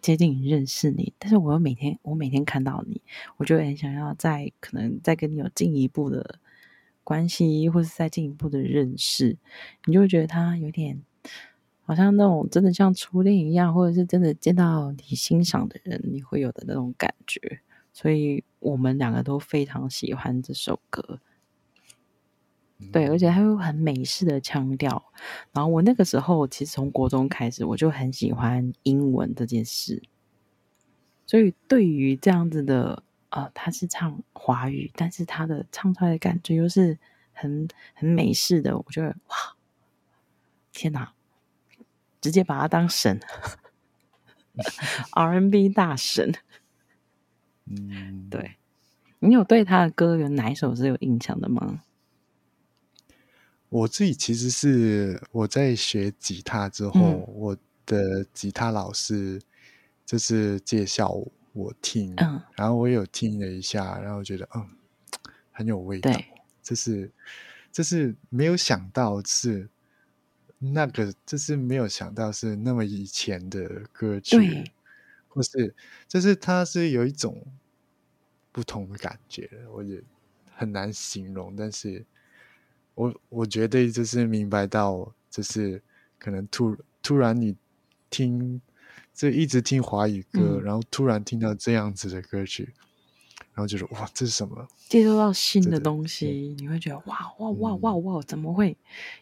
[0.00, 3.02] 接近认识你，但是我又每天我每天看到你，
[3.36, 6.38] 我就很想要再可能再跟你有进一步的
[7.04, 9.36] 关系，或是再进一步的认识，
[9.84, 11.02] 你就会觉得他有点
[11.88, 17.60] 好像那种真的像初恋一样，或者是真的见到你欣赏的人，你会有的那种感觉。
[17.94, 21.18] 所以我们两个都非常喜欢这首歌。
[22.92, 25.02] 对，而且它有很美式的腔调。
[25.50, 30.02] 然后我那个时候其实从国中开始，我就很喜欢英文这件事。
[31.26, 36.98] 所以对于这样子的，呃，他是唱华语，但是他的唱出来的感觉又是
[37.32, 39.56] 很很美式的，我觉得哇，
[40.70, 41.14] 天哪，
[42.20, 43.20] 直接把他当神
[45.12, 46.34] ，R&B 大神。
[47.66, 48.56] 嗯，对，
[49.18, 51.82] 你有对他的歌有哪一首是有印象的吗？
[53.68, 57.54] 我自己其实是我在学吉他之后，我
[57.84, 59.38] 的吉他老师
[60.06, 62.16] 就是介绍我听，
[62.56, 64.66] 然后我有听了一下，然后觉得嗯
[65.52, 66.10] 很有味道，
[66.62, 67.10] 就是
[67.70, 69.68] 就是没有想到是
[70.58, 74.64] 那个，就是没有想到是那么以前的歌曲，
[75.28, 75.74] 或是
[76.06, 77.44] 就是它是有一种
[78.52, 80.02] 不同的感觉，我也
[80.54, 82.04] 很难形容，但是。
[82.94, 85.80] 我我觉得就是明白到，就是
[86.18, 87.54] 可能突突然你
[88.10, 88.60] 听，
[89.14, 92.74] 这一直听华语歌，然后突然听到这样子的歌曲，
[93.54, 94.66] 然后就是哇，这是什么？
[94.88, 98.76] 接收到新的东西，你会觉得哇哇哇哇哇，怎么会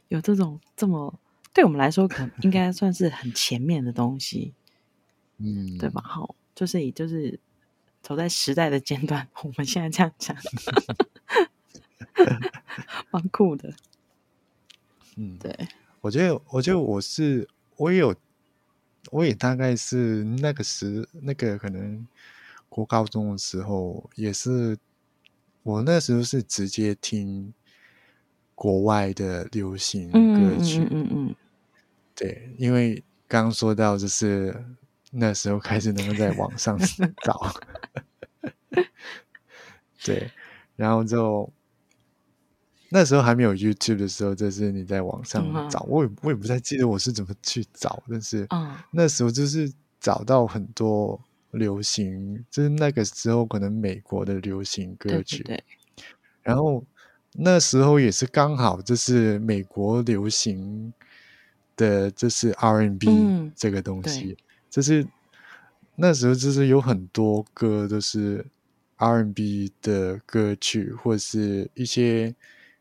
[0.08, 1.14] 有这种这么
[1.56, 4.52] 对我们来说，可能应该算是很前面的东西，
[5.40, 6.02] 嗯，对吧？
[6.04, 7.40] 好，就是以就是
[8.02, 10.36] 走在时代的尖端，我们现在这样讲。
[13.10, 13.72] 蛮酷的，
[15.16, 15.68] 嗯，对，
[16.02, 18.14] 我觉得，我觉得我是，我也有，
[19.10, 22.06] 我也大概是那个时，那个可能
[22.68, 24.76] 过高中的时候，也是
[25.62, 27.54] 我那时候是直接听
[28.54, 31.34] 国外的流行歌曲，嗯嗯嗯，
[32.16, 34.64] 对，因为刚刚说到就是
[35.12, 36.76] 那时候开始能够在网上
[37.22, 37.54] 找，
[40.04, 40.30] 对，
[40.74, 41.48] 然后就。
[42.88, 48.46] 那时候还没有 YouTube 的时候，就是你在网上找，我也我也不太记得我是怎么去找，但是
[48.92, 55.62] 那时候就是找到很多流行，就是那个时候可能美国的流行歌曲，对，
[56.42, 56.82] 然后
[57.32, 60.92] 那时候也是刚好就是美国流行
[61.76, 64.36] 的，就是 R&B 这个东西，
[64.70, 65.06] 就是
[65.96, 68.46] 那时候就是有很多歌都是
[68.96, 72.34] R&B 的歌曲，或者是一些。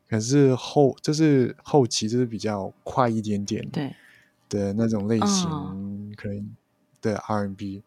[0.07, 3.91] 可是后就是后期就是比较快一点点对
[4.47, 6.55] 的那种类型，可能
[7.01, 7.81] 的 R&B，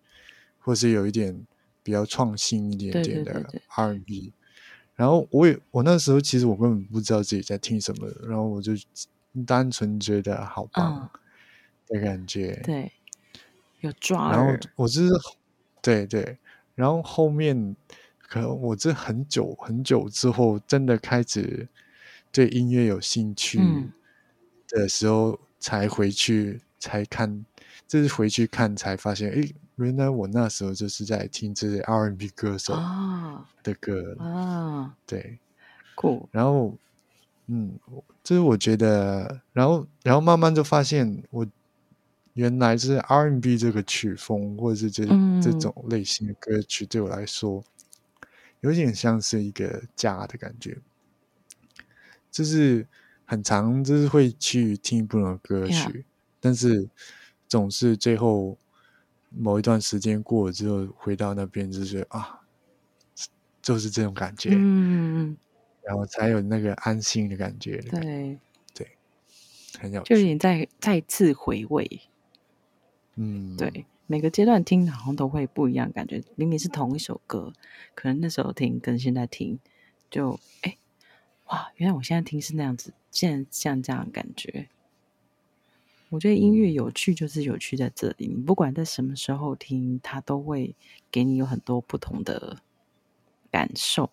[0.59, 1.47] 或是有一点
[1.85, 4.33] 比较创新一点点的 R&B。
[4.97, 8.73] 然后我也我那时候其实我根本不知道自己在听什么，然后我就
[9.47, 11.11] 单纯觉得好棒
[11.87, 12.61] 的感觉。
[12.65, 12.93] 对，
[13.81, 14.33] 有抓。
[14.33, 15.13] 然后我就是
[15.81, 16.39] 对对，
[16.75, 17.77] 然后后面
[18.19, 21.69] 可能我这很久很久之后，真的开始
[22.31, 23.61] 对音乐有兴趣
[24.69, 27.45] 的时候，才回去才看，
[27.87, 29.49] 这是回去看才发现，哎。
[29.79, 32.75] 原来我那时候就是在听这些 R&B 歌手
[33.63, 35.39] 的歌啊，对，
[35.95, 36.29] 酷。
[36.33, 36.77] 然后，
[37.47, 37.79] 嗯，
[38.29, 41.47] 就是我觉得，然后，然后慢慢就发现，我
[42.35, 45.07] 原来是 R&B 这个曲风，或者是这
[45.41, 47.65] 这种类型的歌曲，对我来说，
[48.61, 50.77] 有点像是一个家的感觉，
[52.31, 52.87] 就是
[53.25, 56.05] 很长，就是会去听不同的歌曲，
[56.39, 56.87] 但是
[57.49, 58.59] 总是最后。
[59.31, 62.41] 某一段时间过了之后，回到那边就觉得啊，
[63.61, 65.37] 就是这种感觉，嗯，
[65.89, 68.39] 然后才有那个安心的感觉，对，
[68.75, 68.87] 对，
[69.81, 72.03] 很有，就是你再再次回味，
[73.15, 77.55] 嗯，对，每个阶段听好像都会不一样，感觉明明是同一首歌，
[77.95, 79.59] 可能那时候听跟现在听，
[80.11, 80.77] 就哎，
[81.47, 84.69] 哇，原来我现在听是那样子，现在像这样感觉。
[86.11, 88.27] 我觉得音乐有趣，就是有趣在这里。
[88.27, 90.75] 你不管在什么时候听，它都会
[91.11, 92.59] 给你有很多不同的
[93.51, 94.11] 感受。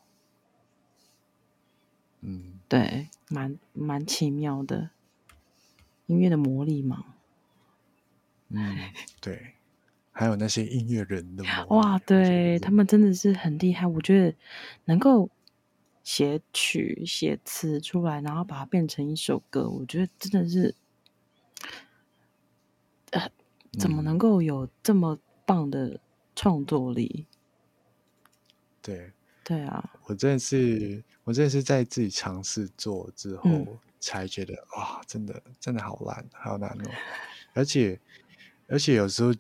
[2.26, 4.90] 嗯，对，蛮蛮奇妙的，
[6.08, 7.06] 音乐的魔力嘛。
[8.50, 8.76] 嗯，
[9.22, 9.54] 对，
[10.12, 13.86] 还有那些音乐人的 哇，对他们真的是很厉害。
[13.86, 14.36] 我觉得
[14.86, 15.30] 能够
[16.04, 20.76] 写曲、写词出来，然后把它变成一首歌，我觉得真的是。
[23.78, 26.00] 怎么能够有这么棒的
[26.34, 27.26] 创作力？
[28.82, 29.12] 对，
[29.46, 36.92] 对啊，我真的是，我真的是在自己尝试做之后，才觉得哇，真的真的好难，好难哦！
[37.54, 37.98] 而且，
[38.68, 39.34] 而且有时候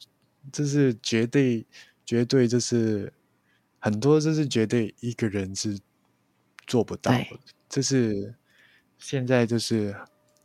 [0.51, 1.65] 就是绝对，
[2.05, 3.11] 绝对就是
[3.79, 5.77] 很多，就是绝对一个人是
[6.67, 7.39] 做不到的。
[7.67, 8.33] 这是
[8.99, 9.93] 现在就是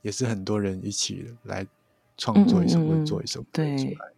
[0.03, 1.67] 也是很多人一起来。
[2.23, 4.13] 创作一首或者做一首歌出来，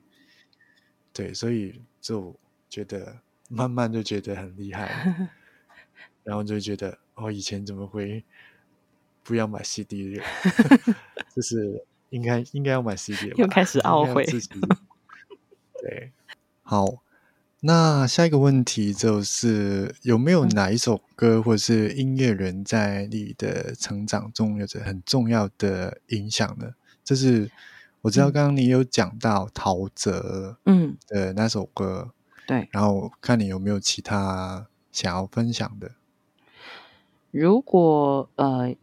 [1.12, 2.34] 对，所以就
[2.68, 3.16] 觉得
[3.52, 5.30] 慢慢就觉得很厉害，
[6.24, 8.24] 然后就觉得哦，以前怎么会
[9.22, 10.20] 不要买 CD？
[11.34, 13.34] 就是应该应该要买 CD 吧？
[13.36, 14.24] 又开始懊悔。
[15.80, 16.12] 对，
[16.62, 17.02] 好，
[17.60, 26.74] 那下一个问题就是有没有哪一首歌或者是音乐人在你的成长中有着很重要的影响呢？
[27.04, 27.50] 这是。
[28.02, 32.10] 我知道刚刚你有讲到陶喆嗯的那首歌，
[32.46, 35.92] 对，然后看你有没有其他想要分享的。
[37.30, 38.74] 如果呃，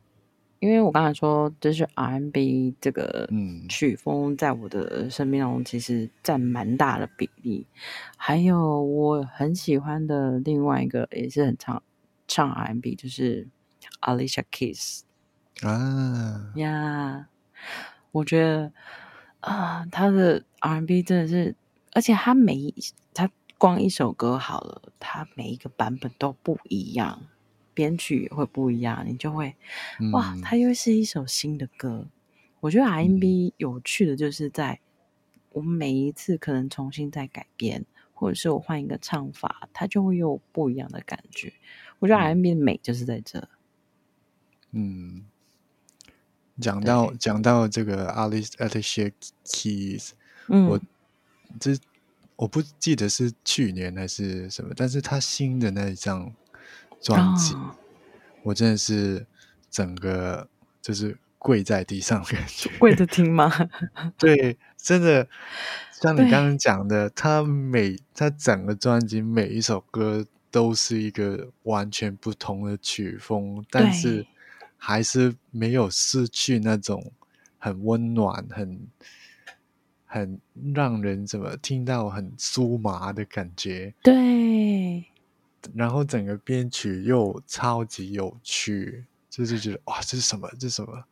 [0.60, 3.30] 因为我刚才说就是 R&B 这个
[3.68, 7.68] 曲风，在我的生命中其实占蛮大的比例。
[8.18, 11.82] 还有我很喜欢的另外一个也是很唱
[12.28, 13.48] 唱 R&B，就是
[14.02, 15.02] Alicia Keys
[15.62, 17.28] 啊呀，
[18.12, 18.72] 我觉得。
[19.42, 21.56] 啊，他的 R&B 真的是，
[21.94, 22.74] 而且他每
[23.14, 27.22] 他光一首歌好了，它每一个版本都不一样，
[27.76, 29.56] 编曲也会不一样，你就会
[30.14, 32.08] 哇，它又是一首新的歌。
[32.62, 34.80] 我觉得 R&B 有趣的就是在
[35.52, 41.54] 我们每一次可能重新再改编，或者是我换一个唱法，它就会有不一样的感觉。
[42.00, 43.48] 我觉得 R&B 的美就是在这，
[44.72, 45.26] 嗯。
[46.60, 49.14] 讲到讲到这个 Alice Alicia
[49.46, 50.10] Keys，
[50.48, 50.78] 我
[51.58, 51.74] 这
[52.40, 56.34] 我不记得是去年还是什么，但是他新的那一张
[57.02, 57.54] 专辑，
[58.44, 59.26] 我真的是
[59.70, 60.48] 整个
[60.82, 63.52] 就是跪在地上感觉， 跪着听吗？
[64.18, 65.28] 对，真的
[65.92, 74.26] 像你刚刚讲的，他每他整个专辑每一首歌都是一个完全不同的曲风，但是。
[74.82, 77.12] 还是没有失去那种
[77.58, 78.88] 很温暖、很
[80.12, 80.42] 很
[80.74, 83.94] 让人怎么听到很酥麻的感觉。
[84.02, 85.06] 对，
[85.76, 90.50] 然后整个编曲又超级有趣，就是觉得哇，这是什么？
[90.60, 91.04] 这是什么？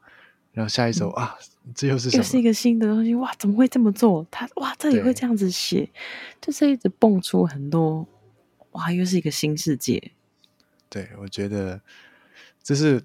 [0.51, 1.37] 然后下一首啊，
[1.75, 2.09] 这又是？
[2.17, 3.31] 又是一个新的东西哇！
[3.37, 4.25] 怎么会这么做？
[4.31, 5.87] 他哇，这里会这样子写，
[6.41, 8.07] 就是一直蹦出很多
[8.71, 10.11] 哇，又是一个新世界。
[10.89, 11.79] 对，我觉得
[12.63, 13.03] 这是。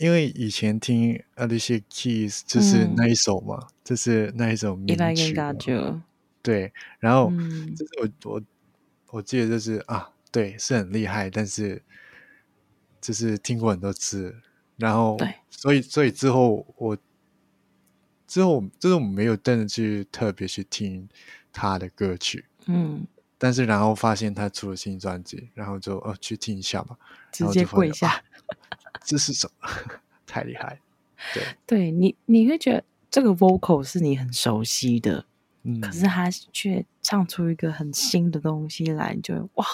[0.00, 5.34] 因为以前听 Alicia Keys 就是那一首嘛，就是那一首名曲。
[6.42, 7.30] 对，然后
[7.76, 8.42] 就是我我
[9.10, 11.82] 我记得就是啊，对，是很厉害，但是
[12.98, 14.34] 就是听过很多次，
[14.78, 16.96] 然后对，所以所以之后我
[18.26, 21.06] 之后就是我没有真的去特别去听
[21.52, 26.96] 他的歌曲，嗯，但是然后发现他出了新专辑，然后就哦去听一下嘛，
[27.30, 28.24] 直接跪下，
[29.04, 29.68] 这是什么？
[30.26, 30.80] 太厉害，
[31.34, 35.26] 对，对你你会觉得这个 vocal 是你很熟悉的。
[35.82, 39.66] 可是他却唱出一个很新的东西来，就哇，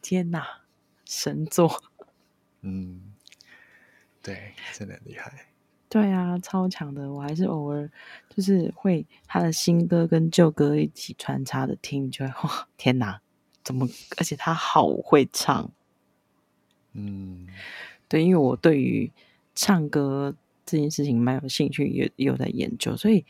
[0.00, 0.46] 天哪，
[1.04, 1.82] 神作！
[2.60, 3.14] 嗯，
[4.22, 5.48] 对，真的很厉害。
[5.88, 7.10] 对啊，超强的。
[7.10, 7.90] 我还是偶尔
[8.28, 13.20] 就是会他的新歌跟旧歌一起穿插的听，就会哇，天哪，
[13.64, 13.88] 怎么？
[14.18, 15.72] 而且他好会唱。
[16.92, 17.48] 嗯，
[18.08, 19.10] 对，因为我对于
[19.54, 20.34] 唱歌
[20.64, 23.24] 这件事情蛮有兴趣，也有在研究，所以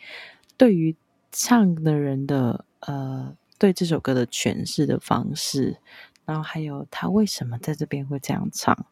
[0.56, 0.96] 对于。
[1.30, 5.76] 唱的人的呃，对这首歌的诠释的方式，
[6.24, 8.86] 然后还有他为什么在这边会这样唱，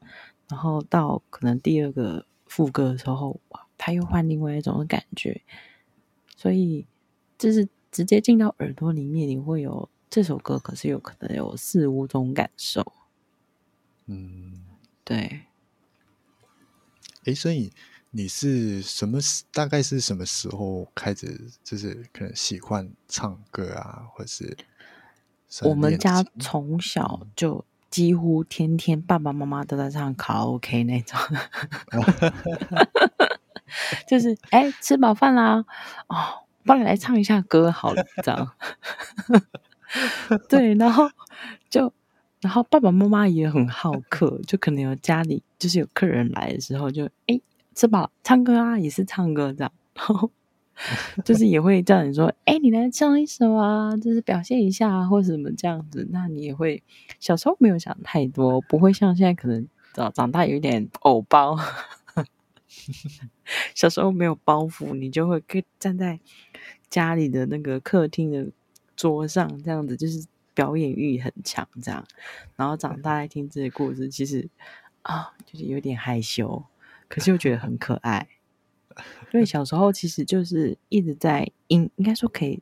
[0.50, 5.40] 然后到可能第二个副歌的时候，哇，他又换另外一种感觉，
[6.36, 6.86] 所以
[7.38, 12.92] 就是直接进到耳朵里面，你会有这首歌，可是有可能有四五种感受。
[14.04, 14.62] 嗯，
[15.02, 15.45] 对。
[17.26, 17.72] 哎，所以。
[18.12, 19.18] 你是什么？
[19.52, 21.50] 大概是什么时候开始？
[21.62, 24.56] 就是可能喜欢唱歌啊，或是
[25.60, 31.18] 我们家从小就几乎天天爸爸妈妈都在唱卡拉 OK 那种，
[34.08, 35.62] 就是哎，吃饱饭啦，
[36.06, 38.52] 哦，帮你来唱一下歌好了，这样。
[40.48, 41.10] 对，然后
[41.68, 41.92] 就，
[42.46, 47.40] 然后爸爸妈妈也很好客，就可能有家里就是有客人来的时候，就哎。
[47.74, 50.30] 吃饱唱歌啊，也是唱歌这样， 然后
[51.26, 56.82] 就是也会叫你说：“哎，你来唱一首啊，就是表现一下啊或者什么这样子。”那你也会
[57.20, 61.58] 小时候没有想太多，不会像现在可能长长大有点偶包。
[63.74, 66.18] 小时候没有包袱，你就会跟站在
[66.88, 68.50] 家里的那个客厅的
[68.96, 70.24] 桌上这样子，就是
[70.56, 72.04] 表演欲很强这样。
[72.56, 74.48] 然后长大来听这些故事，其实
[75.02, 76.64] 啊，就是有点害羞。
[77.06, 78.28] 可是又觉得很可爱，
[79.32, 82.60] 因为小时候其实就是一直在音，应该说可以，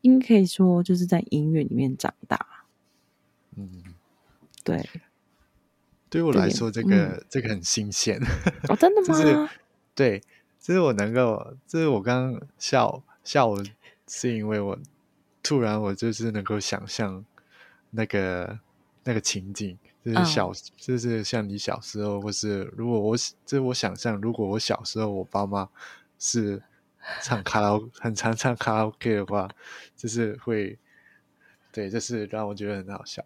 [0.00, 2.64] 应该可以说就是在音乐里面长大。
[3.56, 3.82] 嗯，
[4.64, 4.88] 对。
[6.08, 8.18] 对 我来说，这个这个很新鲜。
[8.68, 9.50] 哦，真的 吗？
[9.94, 10.22] 对，
[10.58, 13.54] 这是我能够，这是我刚刚笑笑，
[14.08, 14.78] 是因为我
[15.42, 17.24] 突然我就是能够想象
[17.92, 18.58] 那个
[19.04, 19.78] 那个情景。
[20.04, 23.16] 就是小，就是像你小时候，或是如果我，
[23.46, 25.68] 这我想象，如果我小时候我爸妈
[26.18, 26.60] 是
[27.22, 29.48] 唱卡拉，很常唱卡拉 OK 的话，
[29.94, 30.76] 就是会，
[31.70, 33.24] 对，就是让我觉得很好笑，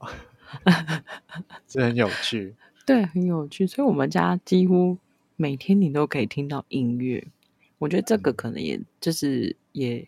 [1.66, 2.54] 这很有趣，
[2.84, 3.66] 对，很有趣。
[3.66, 4.98] 所以我们家几乎
[5.36, 7.26] 每天你都可以听到音乐，
[7.78, 10.06] 我觉得这个可能也就是也。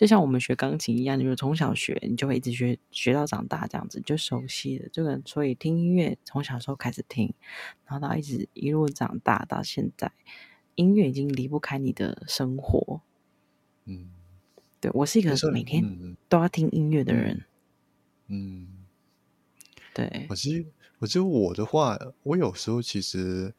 [0.00, 5.20] 就像我们学钢琴一样，你们从小学，你就会一直学学到长大这样子，就熟悉了这个。
[5.26, 7.34] 所以听音乐从小时候开始听，
[7.84, 10.10] 然后到一直一路长大到现在，
[10.74, 13.02] 音乐已经离不开你的生活。
[13.84, 14.08] 嗯，
[14.80, 17.44] 对我是一个每天都要听音乐的人。
[18.28, 18.68] 嗯，
[19.92, 20.24] 对。
[20.30, 20.64] 我其实，
[21.00, 23.52] 我觉得我的话，我有时候其实。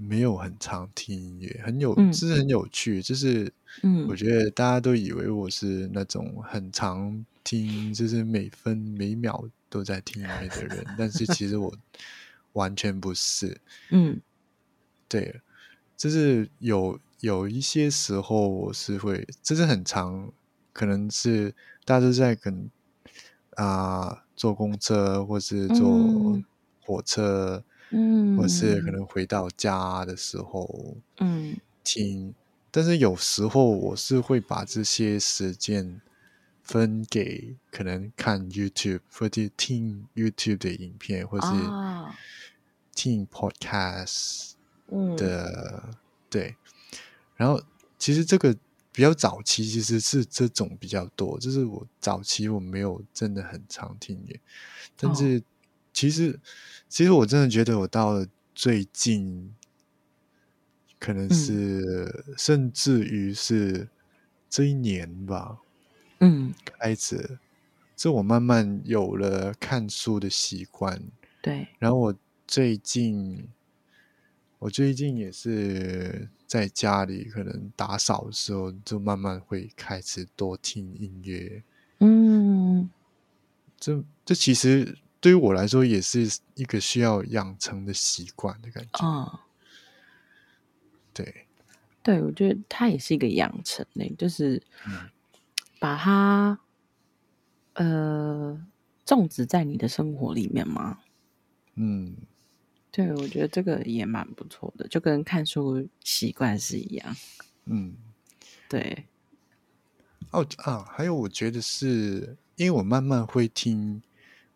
[0.00, 3.02] 没有很常听音乐，很有，就是很有趣。
[3.02, 11.76] 就是，嗯，我觉得大家都以为我是那种很常听，就是每分每秒都在听音乐的人，但是 其实我
[12.52, 13.60] 完全不是。
[13.90, 14.20] 嗯，
[15.08, 15.40] 对，
[15.96, 20.30] 就是有有一些时候我是会，就是很常，
[20.72, 21.52] 可能是
[21.84, 22.70] 大家都在跟
[23.56, 26.40] 啊坐公车或是坐
[26.84, 27.64] 火车。
[27.66, 27.74] 嗯，
[28.36, 32.34] 或是可能回到家的时候，嗯，听。
[32.70, 36.00] 但是有时候我是会把这些时间
[36.62, 41.46] 分给可能看 YouTube 或者听 YouTube 的影片，或是
[42.94, 44.52] 听 Podcast
[45.16, 45.88] 的。
[46.28, 46.56] 对，
[47.36, 47.62] 然后
[47.98, 48.54] 其实这个
[48.92, 54.40] 比较早期其实是这种比较多，就是我早期我没有真的很常听耶，
[54.96, 55.42] 但是。
[55.98, 56.38] 其实，
[56.88, 58.24] 其实我真的觉得，我到了
[58.54, 59.52] 最近，
[61.00, 63.88] 可能是甚至于是
[64.48, 65.58] 这一年吧，
[66.20, 67.40] 嗯，开始，
[67.96, 71.02] 这我慢慢有了看书的习惯，
[71.42, 71.66] 对。
[71.80, 72.14] 然后我
[72.46, 73.48] 最近，
[74.60, 81.64] 我最近也是在家里可能打扫的时候，就慢慢会开始多听音乐。
[81.98, 82.88] 嗯，
[83.80, 89.04] 这这其实对于我来说也是一个需要养成的习惯的感觉。
[89.04, 89.38] 嗯，
[91.12, 91.46] 对，
[92.02, 94.62] 对，我觉得它也是一个养成呢，就是
[95.78, 96.58] 把它
[97.74, 98.64] 呃
[99.04, 101.00] 种植在你的生活里面吗？
[101.74, 102.16] 嗯。
[102.90, 107.16] 对，我觉得这个也蛮不错的，就跟看书习惯是一样。
[107.66, 107.94] 嗯，
[108.66, 109.04] 对。
[110.30, 114.02] 哦啊，还有，我觉得是因为我慢慢会听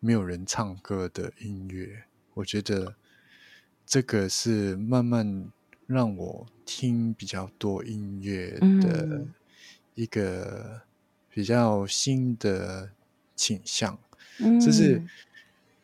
[0.03, 2.95] 没有人唱歌的音乐，我觉得
[3.85, 5.49] 这个是慢慢
[5.87, 9.25] 让我听比较多音乐的
[9.95, 10.81] 一个
[11.29, 12.91] 比较新的
[13.35, 13.97] 倾向。
[14.39, 15.01] 嗯，就是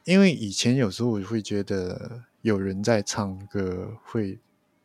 [0.03, 2.24] 因为以前有时候我会觉得。
[2.41, 4.39] 有人在唱歌会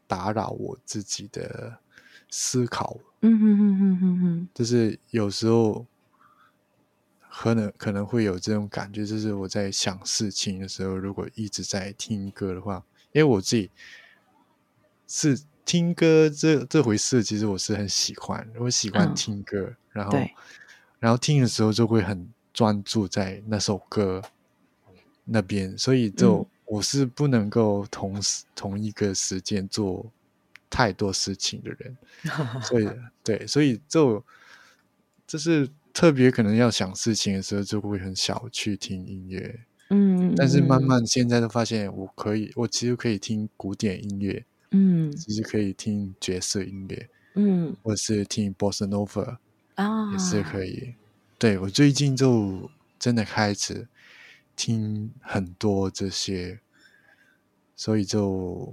[0.09, 1.79] 打扰我自己的
[2.29, 5.87] 思考，嗯哼哼哼哼哼，就是有时候
[7.37, 13.71] 可能可能会有这种感觉，就是我在想事情的时候，如果一直在听歌的话，因为我自己
[15.09, 20.19] 是听歌这这回事，其实我是很喜欢，我喜欢听歌，然后
[20.99, 24.23] 然后听的时候就会很专注在那首歌
[25.25, 26.47] 那边，所以就。
[26.67, 30.11] 我是不能够同时同一个时间做
[30.71, 31.97] 太多事情的人，
[32.63, 32.89] 所以
[33.23, 34.25] 对，所以就
[35.27, 39.61] 就是特别可能要想事情的时候，就会很少去听音乐。
[39.89, 49.39] 嗯，但是慢慢现在都发现，我可以，我其实可以听古典音乐，嗯，其实可以听爵士音乐，嗯，或是听 Bossa Nova
[49.77, 50.95] 啊，也是可以。
[51.39, 53.89] 对我最近就真的开始
[54.55, 56.61] 听很多这些。
[57.77, 58.73] 所以就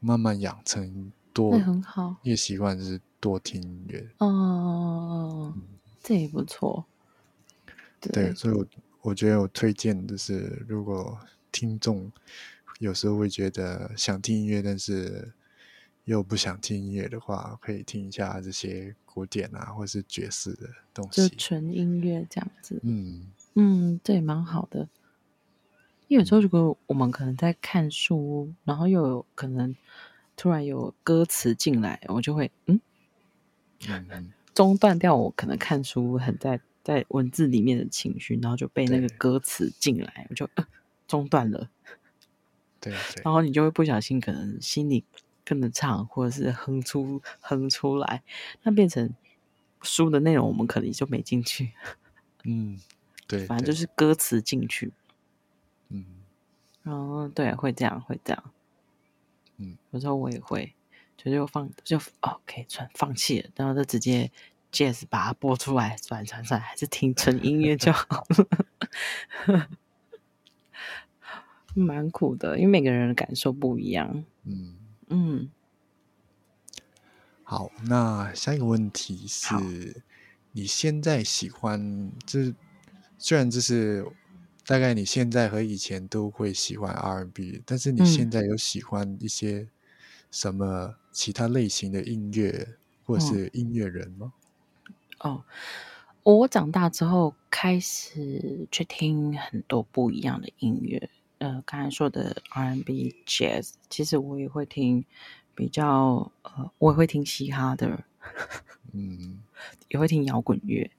[0.00, 4.04] 慢慢养成多很好，一个习惯就是多听音乐。
[4.18, 5.54] 哦，
[6.04, 6.84] 这也不错。
[7.98, 8.66] 对，所以我
[9.00, 11.18] 我觉得我推荐的是，如果
[11.50, 12.12] 听众
[12.78, 15.32] 有时候会觉得想听音乐，但是
[16.04, 22.78] 又不想听音乐的话，可以听一下这些古典啊，或是爵士的东西，就纯音乐这样子。
[22.82, 24.86] 嗯嗯，这也蛮好的。
[26.08, 29.74] 因为有时候，如果我们可能在看书，然后又有可能
[30.36, 32.78] 突然有歌词进来，我就会嗯，
[34.54, 40.48] 中断掉我可能看书很在在文字里面的情绪，然后就被那个歌词进来，我就
[41.08, 41.68] 中断了。
[42.80, 42.92] 对，
[43.24, 45.04] 然后你就会不小心可能心里
[45.44, 48.22] 跟着唱，或者是哼出哼出来，
[48.62, 49.12] 那变成
[49.82, 51.72] 书的内容，我们可能就没进去。
[52.44, 52.78] 嗯，
[53.26, 54.92] 对， 反正就是歌词进去。
[55.88, 56.04] 嗯，
[56.82, 58.44] 然后，对，会这样，会这样。
[59.56, 60.73] 嗯，有时候我也会，
[61.24, 64.30] 就就放就哦，可以算放弃了，然后就直接
[64.70, 68.26] jazz 把它播出来，转转转，还是听纯音乐就好。
[71.74, 74.24] 蛮苦的，因为每个人的感受不一样。
[74.44, 74.76] 嗯
[75.08, 75.50] 嗯。
[77.42, 80.02] 好，那下一个问题是，
[80.52, 82.54] 你现在喜欢，就是
[83.18, 84.06] 虽然就是。
[84.66, 89.68] 大概你现在和以前都会喜欢 R&B，但是你现在有喜欢一些
[90.34, 92.66] 什么其他类型的音乐
[93.04, 94.32] 或是音乐人吗？
[95.20, 95.44] 哦，
[96.24, 101.08] 我长大之后开始去听很多不一样的音乐。
[101.38, 105.04] 呃，刚才说的 R&B、Jazz，其实我也会听，
[105.54, 108.02] 比较呃，我也会听嘻哈的，
[108.92, 109.40] 嗯，
[109.88, 110.90] 也会听摇滚乐。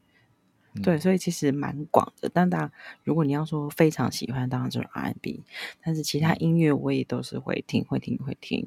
[0.82, 2.32] 对，所以其实蛮广的。
[2.34, 2.72] 但当然，
[3.04, 5.44] 如果你要说非常喜欢，当然就是 R&B。
[5.84, 8.66] 但是其他音乐我也都是会听，会听，会听。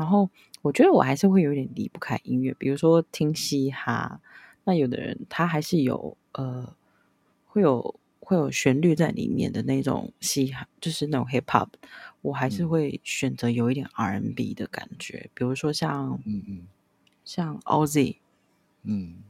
[0.00, 0.30] 然后
[0.62, 4.18] 我觉得我还是会有点离不开音乐，比如说听嘻哈。
[4.64, 6.74] 那有的人他还是有呃，
[7.44, 11.68] 会有会有旋律在里面的那种嘻哈，就是那种 hip hop。
[12.22, 16.62] 我还是会选择有一点 R&B 的感觉，比如说像嗯嗯，
[17.24, 18.16] 像 Ozzy，
[18.84, 19.24] 嗯。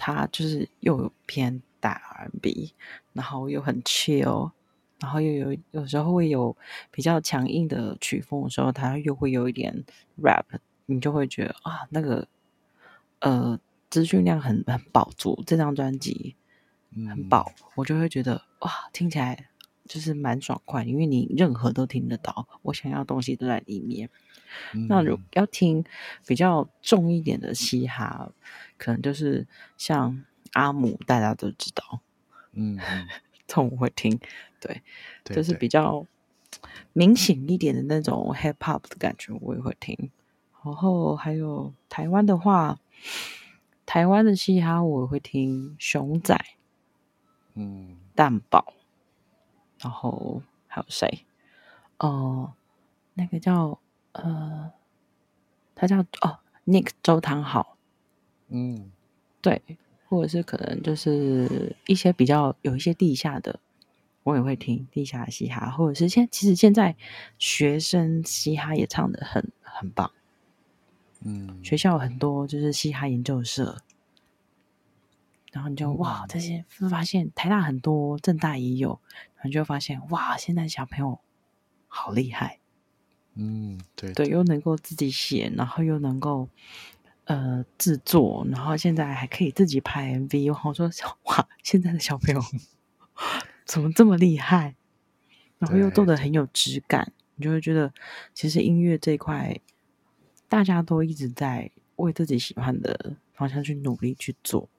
[0.00, 2.72] 他就是又有偏大 R&B，
[3.14, 4.52] 然后又很 chill，
[5.00, 6.56] 然后又有有时候会有
[6.90, 9.84] 比较强硬的曲风的时候，它又会有一点
[10.22, 10.44] rap，
[10.86, 12.26] 你就会觉得啊，那个
[13.20, 13.58] 呃
[13.90, 16.36] 资讯量很很饱足，这张专辑
[17.08, 19.48] 很饱，我就会觉得哇，听起来
[19.86, 24.10] 就是蛮爽快，因为你任何都听得到，我想要东西都在里面。
[24.88, 25.84] 那如要听
[26.26, 28.32] 比较重一点的嘻哈。
[28.78, 29.46] 可能就是
[29.76, 32.00] 像阿姆，大家都知道，
[32.52, 34.20] 嗯，这种我会听，
[34.60, 34.82] 对，
[35.24, 36.06] 就是比较
[36.92, 40.10] 明显一点的那种 hip hop 的感觉，我也会听。
[40.62, 42.78] 然后还有台湾的话，
[43.86, 46.38] 台湾的嘻哈我会听熊仔，
[47.54, 48.74] 嗯，蛋堡，
[49.80, 51.24] 然后还有谁？
[51.98, 52.52] 哦，
[53.14, 53.80] 那个叫
[54.12, 54.70] 呃，
[55.74, 57.76] 他叫哦，Nick 周汤豪，
[58.48, 58.90] 嗯，
[59.40, 59.62] 对，
[60.08, 63.60] 或者是可能就是一些比较有一些地下的。
[64.24, 66.94] 我也会听地下嘻哈，或者是现其实现在
[67.38, 70.10] 学生嘻哈也唱的很很棒，
[71.24, 73.78] 嗯，学校很多就是嘻哈研究社，
[75.50, 76.26] 然后你就哇。
[76.28, 79.00] 这些发现台大很多，正大也有，
[79.36, 81.20] 然后就发现哇现在小朋友
[81.86, 82.58] 好厉害，
[83.34, 86.50] 嗯，对对，又能够自己写，然后又能够
[87.28, 90.90] 呃制作，然后现在还可以自己拍 MV，我说
[91.24, 92.40] 哇现在的小朋友。
[93.64, 94.76] 怎么这么厉害？
[95.58, 97.92] 然后又做的很有质感，你就会觉得，
[98.32, 99.60] 其实音乐这一块，
[100.48, 104.70] 大家都一直在为自己喜欢的方向去努力去做，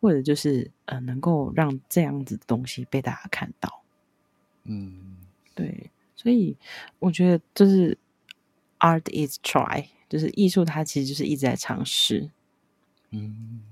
[0.00, 3.82] 或者就是呃，能够让这样子的东西被大家看到。
[4.64, 5.16] 嗯，
[5.54, 6.56] 对，所以
[6.98, 7.98] 我觉得就是
[8.78, 12.28] art is try，就是艺术，它其实就是一直在尝试。
[13.12, 13.62] 嗯，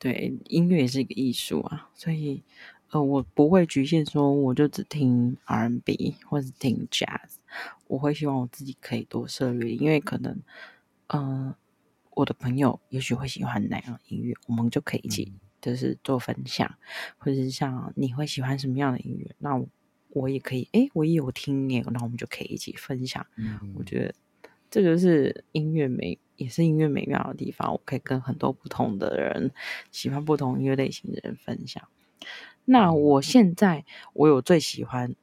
[0.00, 2.42] 对，音乐也是一个艺术啊，所以。
[2.90, 7.36] 呃，我不会局限说，我就只听 R&B 或者听 Jazz，
[7.86, 10.38] 我会希望我自己可以多涉猎，因为可能，
[11.06, 11.54] 嗯，
[12.10, 15.32] 我的朋友也许会喜欢哪样音乐，我们就可以一起
[15.62, 16.70] 就是做分享，
[17.16, 19.58] 或者是像你会喜欢什么样的音乐，那
[20.10, 23.26] 我也可以，哎，我也有听耶，那我们就可以一起分享。
[23.74, 24.14] 我觉得
[24.72, 29.50] 这就是音乐美，也是音乐美妙的地方，我可以跟很多不同的人，
[29.90, 31.86] 喜欢不同音乐类型的人分享。
[32.64, 35.14] 那我现在我有最喜欢、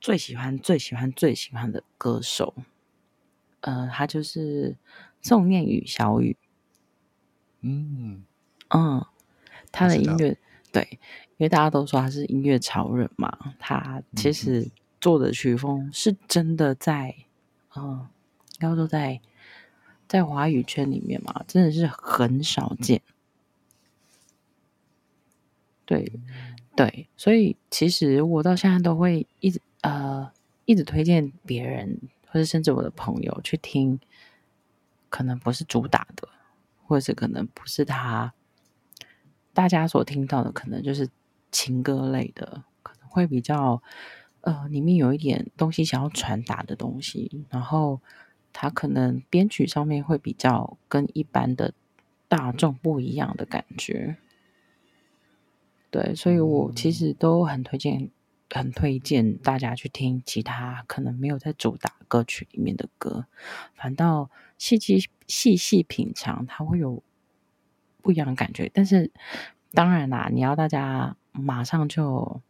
[0.00, 2.54] 最喜欢、最喜欢、最喜欢的歌手，
[3.60, 4.78] 呃，他就是
[5.20, 6.38] 宋念宇小雨。
[7.60, 8.24] 嗯
[8.70, 9.04] 嗯，
[9.70, 10.38] 他的音乐
[10.72, 10.98] 对，
[11.36, 17.14] 因为大家都说他是音乐潮人嘛，他其实做的曲风是真的在，
[17.76, 18.21] 嗯，应
[18.70, 19.20] 该说在
[20.08, 23.02] 在华语圈里面嘛，真的是很少见。
[25.84, 26.20] 对，
[26.76, 30.30] 对，所以其实我到现在都会一直呃
[30.64, 33.98] 一直推荐别人，或者甚至我的朋友去听，
[35.10, 36.28] 可能不是主打的，
[36.86, 38.32] 或者是可能不是他
[39.52, 41.08] 大家所听到的，可能就是
[41.50, 43.82] 情歌类的，可能会比较
[44.42, 48.00] 呃里面有一点东西想要传达的东西，然后
[48.52, 51.74] 他可能编曲上面会比较跟一般的
[52.28, 54.16] 大众不一样的感觉。
[55.90, 58.10] 对，所以我其实都很推荐，
[58.48, 63.26] 很推荐大家去听其他可能没有在主打歌曲里面的歌，
[63.74, 67.02] 反倒细细细细品尝，它会有
[68.00, 68.70] 不一样的感觉。
[68.72, 69.10] 但是
[69.72, 72.40] 当然啦，你要大家马上就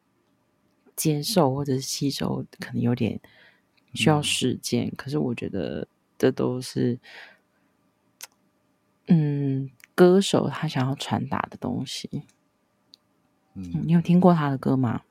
[0.95, 3.21] 接受或者是吸收，可能有点
[3.95, 4.93] 需要时间。
[4.97, 5.87] 可是我觉得
[6.19, 6.99] 这都是，
[9.07, 12.23] 嗯，歌手他想要传达的东西。
[13.55, 15.03] 嗯，你有听过他的歌吗？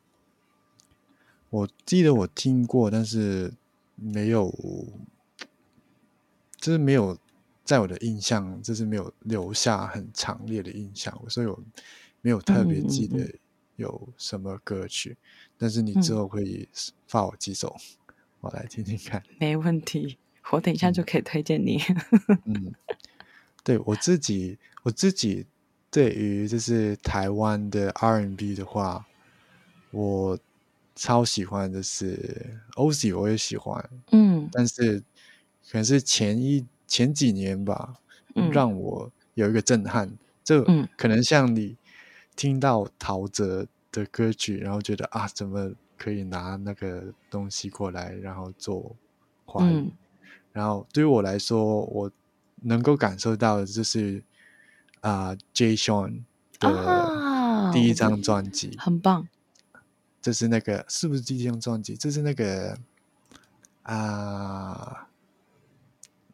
[1.49, 3.53] 我记得我听过，但是
[3.95, 4.49] 没有，
[6.55, 7.17] 就是没有
[7.65, 11.61] 在我的印象，就是没有留下很强烈的印象，所以我
[12.21, 13.35] 没有特别记得
[13.75, 15.17] 有什么歌曲。
[15.57, 16.67] 但是你之后可以
[17.05, 17.75] 发我几首，
[18.41, 19.23] 我来听听看。
[19.39, 20.17] 没问题，
[20.51, 21.79] 我等一下就可以推荐你。
[22.45, 22.73] 嗯，
[23.63, 25.45] 对我自己，我自己。
[25.93, 29.05] 对于就是台湾的 R&B 的话，
[29.91, 30.39] 我
[30.95, 34.99] 超喜欢的是 Oz，我也喜欢，嗯，但是
[35.69, 37.95] 可能是前一前几年吧，
[38.53, 40.09] 让我有一个震撼，
[40.45, 40.63] 这
[40.95, 41.75] 可能像你
[42.37, 48.95] 听到陶喆的歌曲，然后觉得啊，怎么可以拿那个东西过来，然后做
[49.45, 49.93] 华语，
[50.51, 52.11] 然后对于我来说，我
[52.61, 54.23] 能够感受到的就是。
[55.01, 55.75] 啊，J.
[55.75, 56.21] Sean
[56.59, 59.27] 的第一张专辑很棒。
[60.21, 61.95] 这是那个是不是第一张专辑？
[61.97, 62.77] 这是那个
[63.81, 65.07] 啊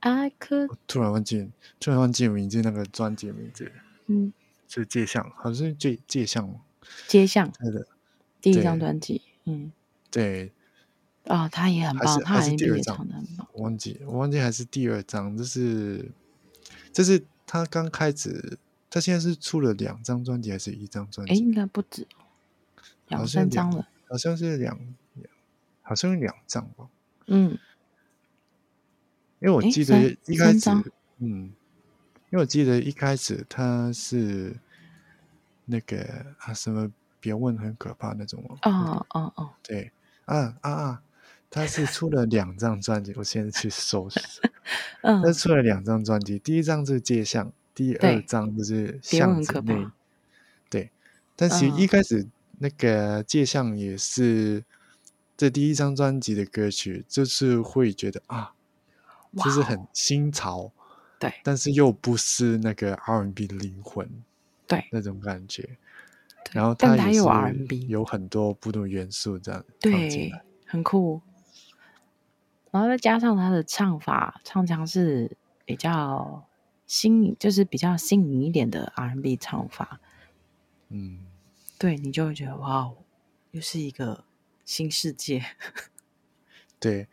[0.01, 1.49] ，I could 突然忘记，
[1.79, 3.71] 突然忘记名字，那个专辑名字。
[4.07, 4.33] 嗯，
[4.67, 6.55] 是街巷，好像是街街巷吗？
[7.07, 7.87] 界相，对的，
[8.41, 9.21] 第一张专辑。
[9.47, 9.71] 嗯，
[10.11, 10.51] 对。
[11.25, 13.07] 啊，他也很棒，他是第二张，
[13.53, 16.11] 忘记，我忘记还是第二张，就是，
[16.93, 17.23] 就是。
[17.49, 21.31] 他刚开始，他现在是出了两张专辑还是一张专辑？
[21.31, 22.05] 哎，应该不止，
[23.07, 23.87] 两三张了。
[24.09, 24.77] 好像是两，
[25.81, 26.89] 好像有两张吧。
[27.27, 27.57] 嗯，
[29.39, 30.69] 因为我记得一开始，
[31.19, 31.53] 嗯，
[32.31, 34.53] 因为我记得一开始他是
[35.63, 39.05] 那个啊什么别问很可怕那种哦。
[39.09, 39.91] 哦哦，对
[40.25, 41.01] 啊啊啊，
[41.49, 44.07] 他是出了两张专辑，我现在去搜，
[45.01, 49.87] 嗯，他出了两张专辑，第一张是街巷，第二张就是巷子内，
[50.69, 50.91] 对，
[51.35, 52.27] 但其实一开始
[52.59, 54.63] 那个街巷也是。
[55.39, 58.55] 这第一张专辑的歌曲，就是会觉得啊，
[59.35, 60.71] 就是很新潮，
[61.19, 64.09] 对，但是又不是那个 R&B 的灵魂，
[64.65, 65.77] 对，那种感觉。
[66.51, 70.31] 然后它也有 R&B，有很多不同元素这样，对，
[70.65, 71.21] 很酷。
[72.71, 75.35] 然后再加上他的唱法，唱腔是
[75.65, 76.47] 比较
[76.85, 79.99] 新，就是比较新颖一点的 R&B 唱法。
[80.89, 81.19] 嗯，
[81.77, 82.91] 对你就会觉得哇，
[83.51, 84.23] 又是一个。
[84.67, 85.41] 新世界，
[86.77, 87.07] 对。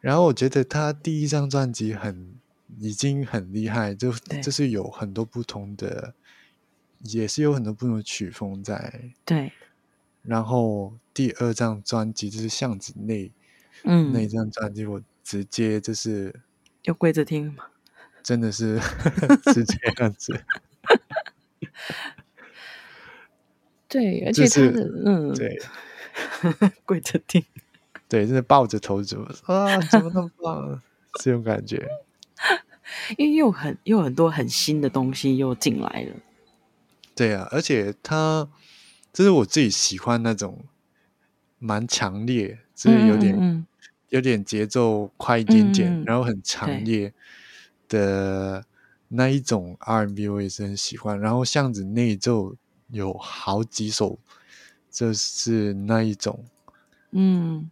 [0.00, 2.34] 然后我觉得他第一张专辑很
[2.80, 4.10] 已经很厉害，就
[4.42, 6.14] 就是有很多不同的，
[7.00, 9.10] 也是有很多不同的曲风在。
[9.24, 9.52] 对。
[10.22, 13.30] 然后第二张专辑就是巷子内，
[13.84, 16.34] 嗯，那一张专辑我直接就是
[16.82, 17.64] 又跪着听吗？
[18.22, 18.78] 真的是
[19.54, 20.44] 是这样子。
[23.88, 25.58] 对，而且他的嗯，对。
[26.86, 27.44] 跪着听，
[28.08, 30.82] 对，就是抱着头怎么啊，怎么那么棒？
[31.20, 31.86] 这种感觉，
[33.18, 36.14] 因为又很又很多很新的东西又进来了。
[37.16, 38.48] 对啊，而且他
[39.12, 40.64] 就是我自己喜欢那种
[41.58, 43.66] 蛮强烈，就是有点
[44.10, 47.12] 有点节奏快一点点，然后很强烈
[47.88, 48.64] 的
[49.08, 51.18] 那一种 R&B，我也是很喜欢。
[51.18, 52.54] 然后巷子内就
[52.90, 54.20] 有好几首。
[54.88, 56.42] 就是那一种，
[57.10, 57.70] 嗯，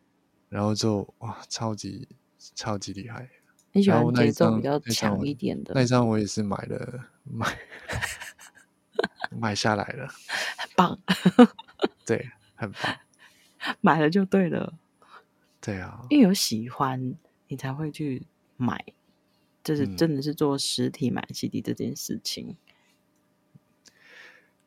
[0.51, 2.07] 然后就哇，超级
[2.55, 3.27] 超级厉害。
[3.73, 5.73] 你喜欢节奏比较强一点的？
[5.75, 7.47] 那张我也是买了，买
[9.31, 10.09] 买下来了，
[10.57, 10.99] 很棒。
[12.05, 12.97] 对，很棒，
[13.81, 14.75] 买了就对了。
[15.61, 17.15] 对啊，因为有喜欢，
[17.49, 18.23] 你才会去
[18.57, 18.85] 买，
[19.63, 22.57] 就是真的是做实体买 CD 这件事情。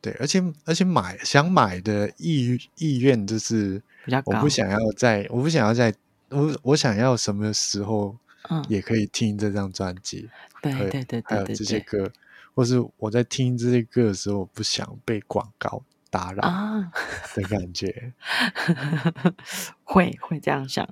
[0.01, 5.93] 对，而且而且买想买的意意愿就是比较高，我不想要在，我不想要在，
[6.29, 8.15] 我我想要什么时候
[8.49, 10.29] 嗯也可以听这张专辑，
[10.61, 12.11] 对对对，还有这些歌，
[12.57, 16.91] 或是我在听这些歌的时候，我不想被广告打扰啊
[17.35, 18.13] 的感觉，
[19.85, 20.89] 会会这样想，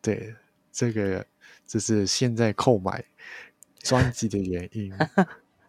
[0.00, 0.34] 对，
[0.72, 1.26] 这个
[1.66, 3.04] 就是现在购买
[3.80, 4.90] 专辑的原因。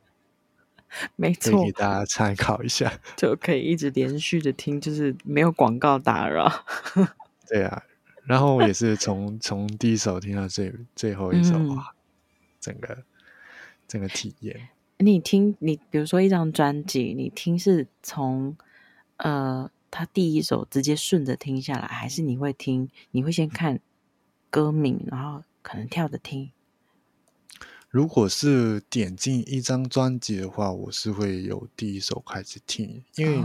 [1.17, 6.49] 没错，给大家参考一下，就可以一直连续的听，就是没有广告打扰。
[7.49, 7.83] 对啊，
[8.23, 11.95] 然后也是从从第一首听到最最后一首啊，
[12.61, 13.03] 整个
[13.89, 14.69] 整个体验。
[15.01, 18.55] 你听，你比如说一张专辑，你听是从
[19.17, 22.89] 呃他第一首直接顺着听下来，还是你会听？
[23.11, 23.79] 你会先看
[24.49, 26.51] 歌名，然后可能跳着听。
[27.89, 33.43] 如果是点进一张专辑的话，我是会有第一首开始听，因为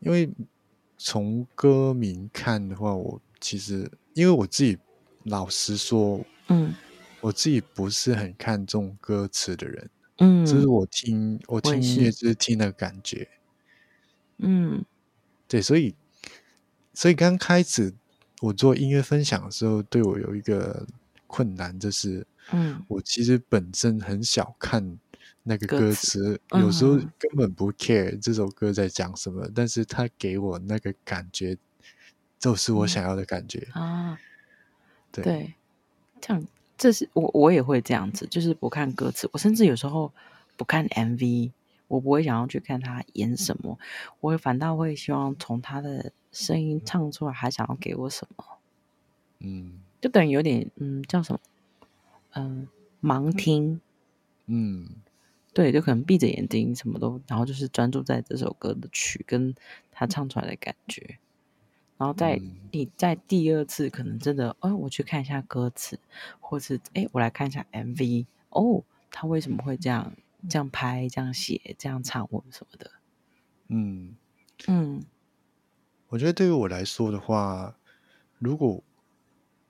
[0.00, 0.28] 因为
[0.98, 4.76] 从歌名看的话，我其实因为我自己
[5.22, 6.74] 老实说，嗯，
[7.20, 9.88] 我自己不是很看重歌词的人，
[10.18, 13.28] 嗯，这是我听我听音乐就是听的感觉，
[14.38, 14.84] 嗯，
[15.48, 15.94] 对，所以
[16.92, 17.94] 所以刚开始
[18.42, 20.86] 我做音乐分享的时候，对我有一个
[21.26, 22.26] 困难就是。
[22.52, 24.98] 嗯，我其实本身很小看
[25.44, 31.56] 那个歌词，有时候根本不 care 这首歌在讲什么，但是他给我那个感觉，
[32.38, 33.66] 就是我想要的感觉。
[33.72, 34.18] 啊。
[35.10, 35.54] 对，
[36.20, 36.46] 这样，
[36.76, 40.12] 这是我我也会这样子，就是不看歌词，我甚至有时候
[40.56, 41.52] 不看 MV，
[41.88, 43.78] 我不会想要去看他演什么，
[44.20, 48.44] 我反倒会希望从他的声音唱出来，还想要给我什么。
[49.38, 51.40] 嗯，就等于有点嗯，叫什么？
[52.32, 52.66] 嗯，
[53.00, 53.80] 盲听，
[54.46, 54.88] 嗯，
[55.52, 59.54] 对，就可能闭着眼睛，什么都，然后就是专注在这首歌的曲跟
[59.92, 61.18] 他唱出来的感觉，
[61.96, 62.40] 然后在
[62.72, 65.98] 你在第二次可能真的，哦，我去看一下歌词，
[66.40, 70.12] 或是哎，我来看一下 MV，哦，他为什么会这样
[70.48, 72.90] 这样拍、这样写、这样唱或什么的？
[73.68, 74.14] 嗯。
[74.68, 75.02] 嗯，
[76.08, 77.74] 我觉得对于我来说的话，
[78.38, 78.82] 如果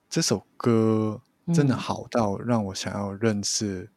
[0.09, 1.21] 这首歌。
[1.53, 3.87] 真的好到让我想要认识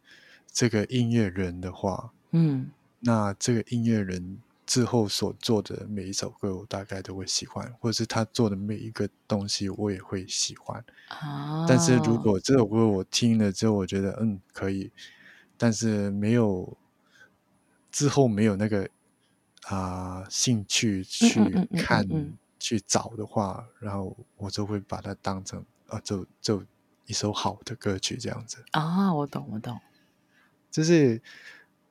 [0.53, 2.70] 这个音乐人的话，嗯，
[3.01, 4.37] 那这个音乐人
[4.69, 10.85] 之后所做的每一首歌，我大概都会喜欢，或者是他做的每一个东西，我也会喜欢。
[11.09, 14.93] 啊，但是如果这首歌我听了之后，我觉得嗯可以，
[15.57, 16.77] 但是没有
[17.91, 18.87] 之后没有那个
[19.69, 22.07] 啊兴趣去看
[22.59, 26.62] 去找的话，然后我就会把它当成啊就就
[27.07, 28.62] 一首好的歌曲这样子。
[28.73, 29.81] 啊，我懂，我懂，
[30.71, 31.23] 就是。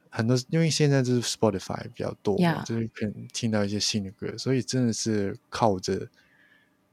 [0.09, 6.07] 很多，因为现在就是 Spotify 比较多，就是可能听到一些新的歌，所以真的是靠着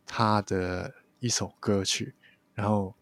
[0.07, 2.15] 他的一首歌曲，
[2.55, 2.95] 然后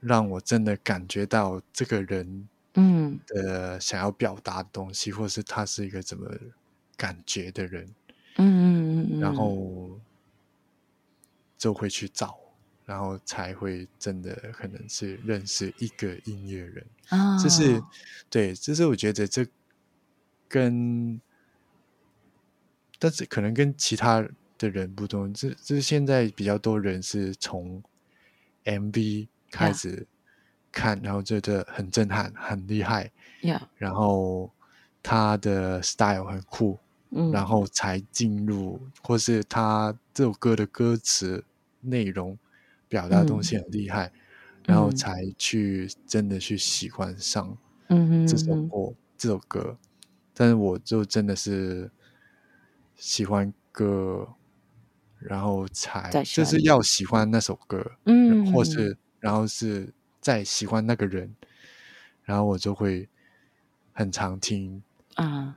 [0.00, 6.30] 让我真的感觉到这个人，嗯，的想要表达的东西，或者是他是一个怎么
[6.96, 7.86] 感觉的人，
[8.36, 9.98] 嗯嗯嗯，然后
[11.58, 12.38] 就会去找。
[12.86, 17.82] 然后才会真的可能是认识一个音乐人啊，这是
[18.30, 19.44] 对，这是我觉得这
[20.48, 21.20] 跟，
[23.00, 24.24] 但是可能跟其他
[24.56, 27.82] 的人不同，这这是现在比较多人是从
[28.64, 30.06] MV 开始
[30.70, 33.10] 看，然后觉得很震撼、很厉害，
[33.78, 34.48] 然后
[35.02, 36.78] 他的 style 很酷，
[37.10, 41.44] 嗯，然后才进入，或是他这首歌的歌词
[41.80, 42.38] 内容。
[42.88, 44.12] 表达东西很厉害，
[44.64, 47.56] 然后才去真的去喜欢上
[48.26, 49.76] 这首歌这首歌，
[50.34, 51.90] 但是我就真的是
[52.94, 54.28] 喜欢歌，
[55.18, 61.34] 然后才就是要喜欢那首歌，嗯，或是然后是再喜欢那个人，
[62.22, 63.08] 然后我就会
[63.92, 64.82] 很常听
[65.14, 65.56] 啊。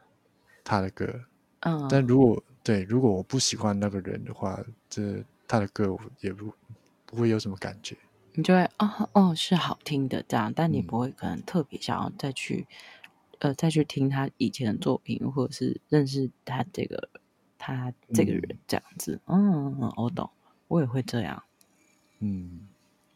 [0.64, 1.22] 他的歌，
[1.62, 2.06] 嗯，但。
[2.06, 6.54] 如果对如果我不喜欢那个人的话，这他的歌我也不。
[7.10, 7.98] 不会有什么感觉，
[8.34, 12.68] 你就会哦哦是好听的这样，但你不会可能特别想要再去
[13.40, 17.10] 呃再去听他以前的作品，或者是认识他这个
[17.58, 19.20] 他这个人这样子。
[19.26, 20.30] 嗯，我懂，
[20.68, 21.42] 我也会这样。
[22.20, 22.68] 嗯，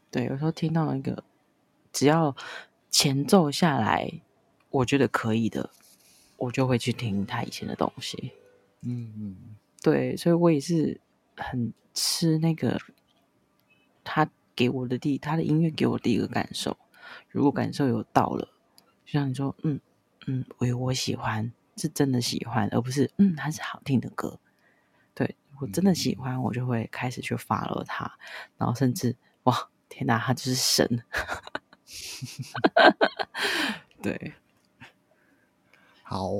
[0.09, 1.23] 对，有时候听到一个
[1.91, 2.35] 只要
[2.89, 4.11] 前奏下来，
[4.71, 5.69] 我觉得可以的，
[6.37, 8.31] 我就会去听他以前的东西。
[8.81, 9.35] 嗯嗯，
[9.83, 10.99] 对，所以我也是
[11.37, 12.81] 很吃那个。
[14.03, 16.77] 他给我的第他的音乐给我第一个感受，
[17.29, 18.47] 如果感受有到了，
[19.05, 19.79] 就像你说，嗯
[20.27, 24.39] 嗯，我我喜欢，是真的喜欢，而不是嗯，它是好听的歌。
[25.15, 28.17] 对我真的喜欢，我就会开始去 follow 他，
[28.57, 31.03] 然后甚至哇，天哪，他就是神！
[34.01, 34.33] 对，
[36.03, 36.31] 好，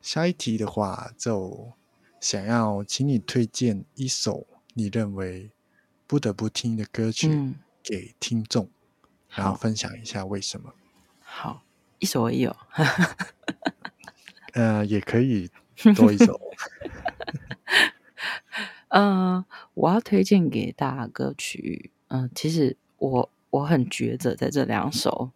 [0.00, 1.72] 下一题的话，就
[2.20, 5.50] 想要请你推荐一首你认为。
[6.12, 8.68] 不得不听的歌曲给听众，
[9.30, 10.74] 然后分享一下为什么。
[11.22, 11.62] 好，
[12.00, 12.54] 一首而已哦。
[14.52, 15.48] 呃，也可以
[15.96, 16.38] 多一首。
[18.88, 19.42] 嗯，
[19.72, 21.90] 我要推荐给大家歌曲。
[22.08, 25.30] 嗯，其实我我很抉择在这两首，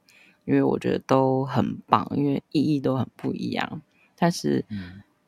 [0.44, 3.80] 因为我觉得都很棒，因为意义都很不一样。
[4.14, 4.62] 但是，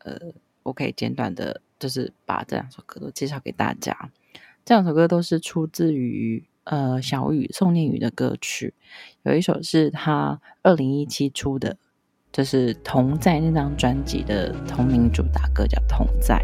[0.00, 0.20] 呃，
[0.62, 4.10] 我可以简短的，就是把这两首歌都介绍给大家。
[4.68, 8.74] 这两首歌都是出自于呃小雨宋念宇的歌曲，
[9.22, 11.78] 有一首是他二零一七出的，
[12.30, 16.38] 就是《同在》那张专辑的同名主打歌，叫《同在》。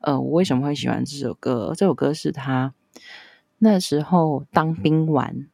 [0.00, 1.74] 呃，我为什么会喜欢这首歌？
[1.76, 2.74] 这首歌是他
[3.58, 5.46] 那时候当兵完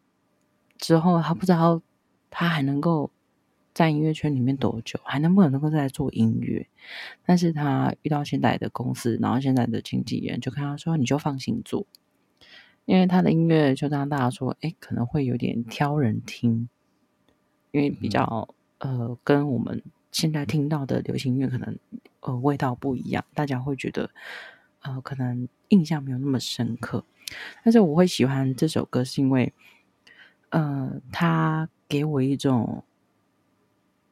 [0.78, 1.82] 之后，他不知道
[2.30, 3.10] 他还能够
[3.74, 6.68] 在音乐圈里面多久，还能不能够再做音乐。
[7.24, 11.84] 但是他遇到现在的公司，然后现在的经纪人就跟他说：“你就放心做，
[12.84, 16.68] 因为他的音乐就让大家说，哎，可能会有点挑人听，
[17.72, 19.82] 因为比较呃，跟我们
[20.12, 21.76] 现在听到的流行音乐可能。”
[22.26, 24.10] 呃，味道不一样，大家会觉得，
[24.80, 27.04] 呃，可能印象没有那么深刻。
[27.62, 29.52] 但是我会喜欢这首歌，是因为，
[30.50, 32.82] 呃，它给我一种，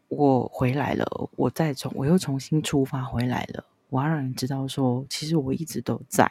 [0.07, 3.65] 我回来了，我再重我又重新出发回来了。
[3.89, 6.25] 我要让人知道说，其实我一直都在。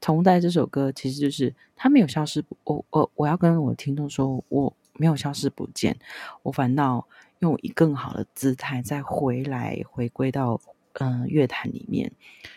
[0.00, 2.42] 同在这首歌，其实就是它没有消失。
[2.64, 5.98] 我我我要跟我听众说，我没有消失不见，
[6.44, 7.06] 我反倒
[7.40, 10.58] 用以更好的姿态再回来，回归到。
[10.94, 12.12] 嗯，乐坛里面，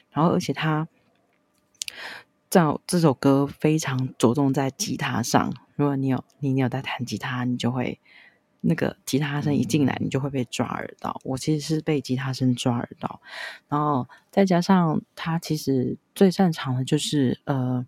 [0.10, 0.88] 然后而且他
[2.50, 5.54] 这这首歌非常着重在吉他上。
[5.76, 8.00] 如果你有你你有在弹吉他，你就会
[8.62, 11.20] 那个吉他声一进来，你就会被抓耳到。
[11.24, 13.22] 我其实是被吉他声抓耳到，
[13.68, 17.86] 然后再加上他其实最擅长的就是呃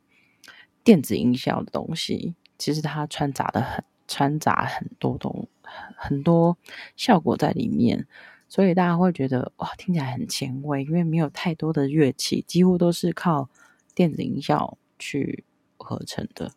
[0.83, 5.47] 电子音效的东西，其实他穿杂的很穿杂很多东
[5.95, 6.57] 很多
[6.95, 8.07] 效果在里面，
[8.47, 13.49] 所以大家会觉得哇听起来很前卫，因为没有太多的乐器，几乎都是靠
[13.93, 15.43] 电子音效去
[15.77, 16.51] 合成的，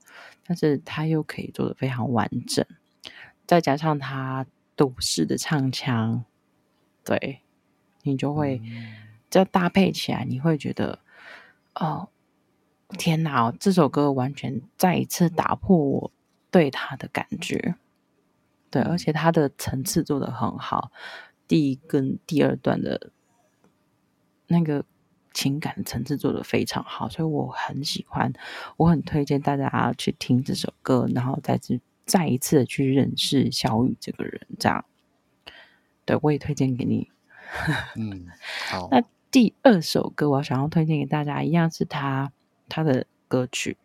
[0.46, 2.64] 但是它又可以做的非常完整。
[3.46, 6.24] 再加上他都市的唱腔，
[7.02, 7.40] 对
[8.02, 8.60] 你就会
[9.30, 10.98] 这搭配起来，你会觉得
[11.74, 12.10] 哦，
[12.98, 13.50] 天哪！
[13.58, 16.12] 这首歌完全再一次打破我
[16.50, 17.74] 对他的感觉。
[18.70, 20.92] 对，而且它的层次做的很好，
[21.48, 23.10] 第一跟第二段的
[24.46, 24.84] 那个
[25.32, 28.32] 情感层次做的非常好，所以我很喜欢，
[28.76, 31.80] 我很推荐大家去听这首歌，然后再去。
[32.08, 34.86] 再一次的去认识小雨这个人，这样，
[36.06, 37.10] 对我也推荐给你。
[37.96, 38.24] 嗯，
[38.70, 38.88] 好。
[38.90, 42.32] 那第二首歌，我想要推荐给大家，一样是他
[42.66, 43.76] 他的歌曲，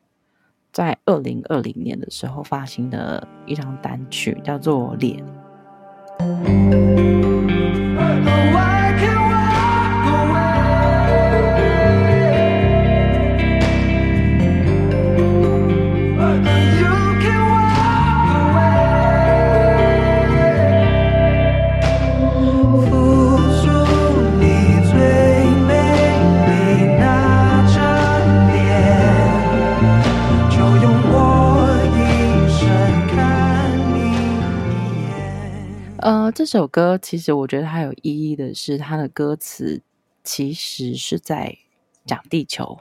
[0.72, 5.22] 在二零二零年的时候发行的一张单曲，叫做《脸》。
[8.16, 9.32] Oh, why can't
[36.36, 39.81] 这首歌其实我觉得它有意义的是，它的歌词
[40.23, 41.57] 其实是在
[42.05, 42.79] 讲地球，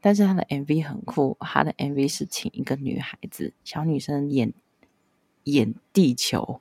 [0.00, 4.54] 但是它的 MV 很酷，它的 MV 是请一个女孩子小女生演
[5.44, 6.60] 演地球，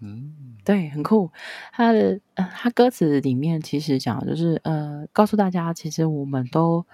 [0.00, 1.30] 嗯，对，很酷。
[1.72, 6.84] 它的呃，它歌词里面其实讲的就是呃，告诉大家，其实我们都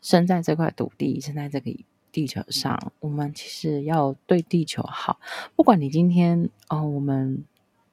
[0.00, 1.70] 生在这块土地，生在这个。
[2.12, 5.18] 地球上，我们其实要对地球好。
[5.56, 7.42] 不管你今天哦，我们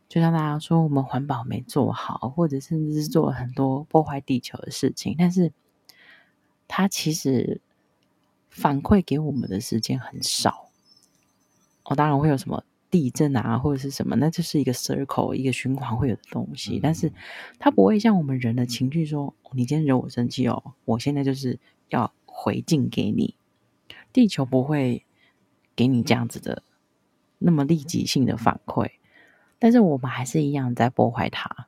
[0.10, 5.54] 就像大家说，我们环保没做好，或者甚至是做了很多破坏地球的事情，但是
[6.68, 7.62] 它其实
[8.50, 10.70] 反馈给我们的时间很少。
[11.84, 17.12] 哦，当然会有什么地震啊，或者是什么，那就是一个 circle 一个循环会有的东西，但是
[17.58, 21.58] 它不会像我们人的情绪说，你今天惹我生气哦，我现在就是
[21.88, 23.36] 要回敬给你。
[24.12, 25.06] 地球不会
[25.76, 26.64] 给你这样子的
[27.38, 28.92] 那么立即性的反馈，
[29.60, 31.68] 但是我们还是一样在破坏它。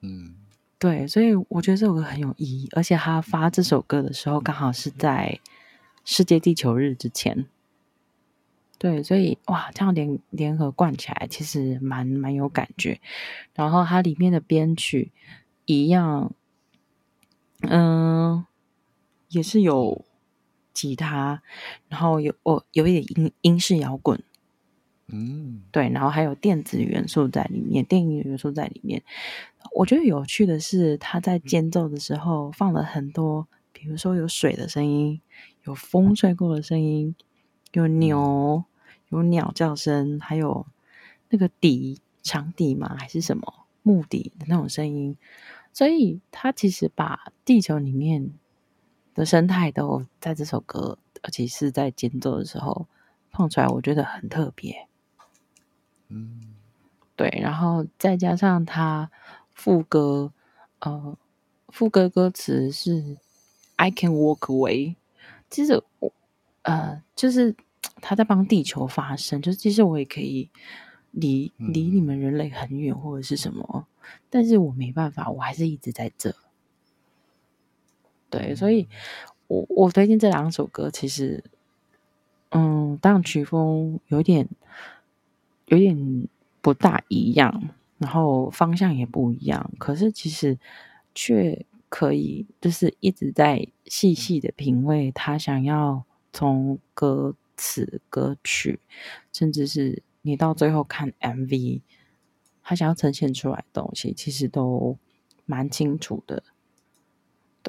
[0.00, 0.36] 嗯，
[0.78, 5.40] 对，所以我觉得这首歌很有意义，而且他发这首歌的时候刚好是在
[6.04, 7.46] 世界地球日之前。
[8.78, 13.00] 对，所以哇，这样联联合贯起来，其实蛮蛮有感觉。
[13.54, 15.10] 然后它里面的编曲
[15.64, 16.32] 一样，
[17.62, 18.44] 嗯，
[19.30, 20.04] 也是有。
[20.74, 21.40] 吉他，
[21.88, 24.20] 然后有哦，有一点英英式摇滚，
[25.06, 29.02] 嗯，对，然后还有电子元素在里面，电影元素在里面。
[29.72, 35.20] 我觉得有趣的是，他在间奏的时候放了很多，比如说有水的声音，
[35.62, 37.14] 有风吹过的声音，
[37.72, 38.64] 有牛，
[39.10, 40.66] 有鸟叫声，还有
[41.30, 45.16] 那个笛，长笛嘛，还是什么木笛的那种声音。
[45.72, 48.32] 所以，他其实把地球里面。
[49.14, 52.86] 的生态都在这首歌，而且是在间奏的时候
[53.30, 54.88] 放出来，我觉得很特别。
[56.08, 56.54] 嗯，
[57.16, 59.10] 对，然后再加上他
[59.54, 60.32] 副歌，
[60.80, 61.16] 呃，
[61.68, 63.16] 副歌歌词是
[63.76, 64.96] "I can walk away"，
[65.48, 66.12] 其实我
[66.62, 67.54] 呃，就是
[68.00, 70.50] 他在帮地球发声，就是其实我也可以
[71.10, 73.86] 离离你们人类很远或者是什么，
[74.28, 76.34] 但是我没办法，我还是一直在这。
[78.34, 78.88] 对，所以，
[79.46, 81.44] 我我推荐这两首歌，其实，
[82.50, 84.48] 嗯，当然曲风有点
[85.66, 86.26] 有点
[86.60, 90.58] 不大一样，然后方向也不一样，可是其实
[91.14, 98.80] 却可以就是一直在细细的品味他想要从歌词、歌曲，
[99.32, 101.82] 甚至是你到最后看 MV，
[102.64, 104.96] 他想要呈现出来的东西，其实都
[105.46, 106.42] 蛮清楚的。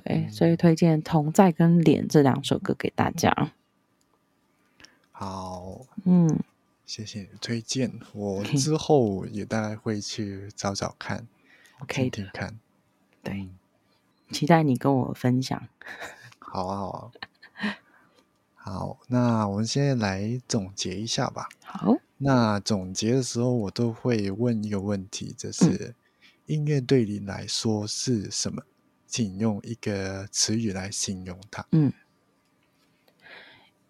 [0.04, 3.54] 对，所以推荐《同在》跟《脸》这两首歌给大家。
[5.12, 6.40] 好，嗯，
[6.86, 11.26] 谢谢推荐，我之后也大概会去找找看
[11.80, 12.60] ，OK，听看。
[13.24, 13.50] 对，
[14.32, 15.68] 期待你跟我分享。
[16.38, 17.12] 好啊，好啊。
[18.56, 21.48] 好，那我们现在来总结一下吧。
[21.64, 25.96] 好，那总结的时候，我都会问一个问题，就是
[26.48, 28.64] 音乐对你来说是什么？
[29.06, 31.66] 请用一个词语来形容它。
[31.72, 31.94] 嗯，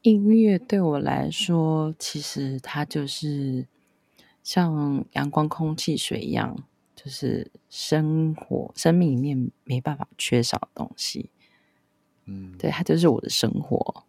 [0.01, 3.68] 音乐对我来说，其实它就是
[4.43, 6.63] 像阳光、空气、水一样，
[6.95, 11.30] 就是生活、生命里面没办法缺少的东西。
[12.26, 14.03] 嗯，对，它就是我的生活。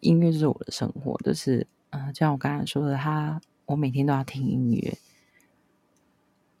[0.00, 4.98] 音乐就是我的生活，就是嗯，就像我刚才说的，它我每天都要听音乐。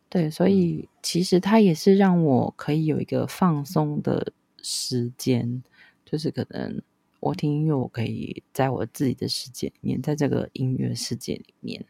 [0.08, 4.32] 对，所以其实它也是让我可以有一个放松的
[4.62, 5.62] 时间，
[6.04, 6.80] 就是可能
[7.18, 11.84] 我听音乐，我可以在我自己的世界里面，在这个音乐世界里面。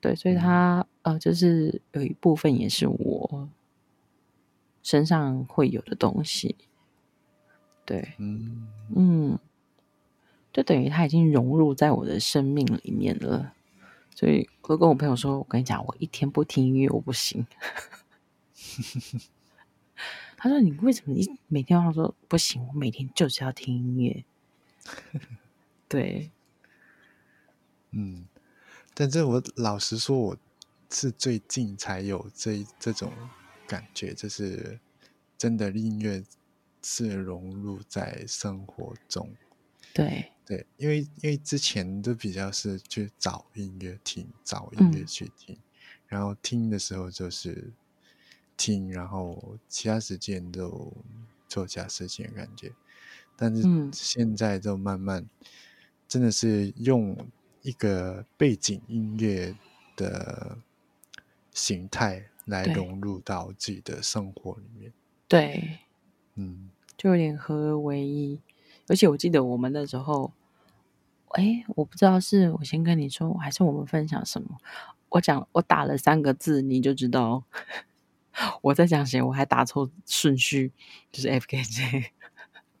[0.00, 3.48] 对，所以它呃，就是有一部分也是我
[4.82, 6.56] 身上会有的东西。
[7.84, 8.66] 对，嗯
[8.96, 9.38] 嗯，
[10.52, 13.52] 就等于它已经融入在我的生命里面了。
[14.18, 17.46] 所以我都跟我朋友说：“我跟你讲，我一天不听音乐我不行。”
[20.36, 22.66] 他说：“你为什么你每天要说不行？
[22.66, 24.24] 我每天就是要听音乐。
[25.86, 26.32] ”对，
[27.92, 28.26] 嗯，
[28.92, 30.36] 但这我老实说，我
[30.90, 33.12] 是最近才有这这种
[33.68, 34.80] 感觉，就是
[35.36, 36.24] 真的音乐
[36.82, 39.32] 是融入在生活中。
[39.98, 40.32] 对。
[40.46, 45.58] 对，因为因为之前都比较是去找音乐听，找音乐去听，
[46.06, 47.70] 然后听的时候就是
[48.56, 50.90] 听，然后其他时间都
[51.48, 52.72] 做其他事情的感觉。
[53.36, 55.28] 但是现在就慢慢
[56.08, 57.14] 真的是用
[57.60, 59.54] 一个背景音乐
[59.96, 60.56] 的
[61.52, 64.90] 形态来融入到自己的生活里面。
[65.28, 65.78] 对，
[66.36, 68.40] 嗯，就有点合而为一。
[68.88, 70.32] 而且我记得我们那时候。
[71.32, 74.56] 哎，我不知道是我先跟你说，还是我们分享什么？
[75.10, 77.44] 我讲，我打了三个字，你就知道
[78.62, 79.20] 我在讲谁。
[79.20, 80.72] 我还打错顺序，
[81.12, 82.12] 就是 F K J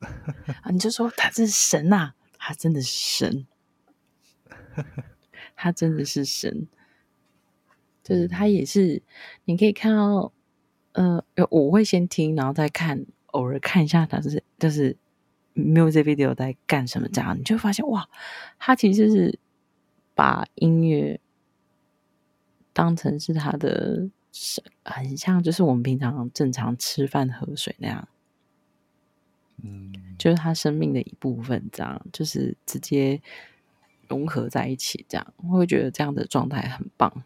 [0.62, 3.46] 啊，你就说他是神呐，他真的是神，
[5.54, 6.68] 他真的是神，
[8.02, 9.02] 就是他也是。
[9.44, 10.32] 你可以看到，
[10.92, 14.96] 呃，我会先听，然后再看，偶尔看一下他是，就是。
[15.58, 17.08] Music video 在干什么？
[17.08, 18.08] 这样你就发现哇，
[18.58, 19.38] 他其实是
[20.14, 21.20] 把音乐
[22.72, 24.08] 当成是他的，
[24.84, 28.08] 很像就是我们平常正常吃饭喝水那样，
[29.62, 33.20] 嗯，就是他生命的一部分，这样就是直接
[34.08, 37.24] 融合在一起，这样我会觉得这样的状态很棒。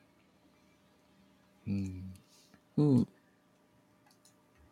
[1.64, 2.12] 嗯
[2.76, 3.06] 嗯，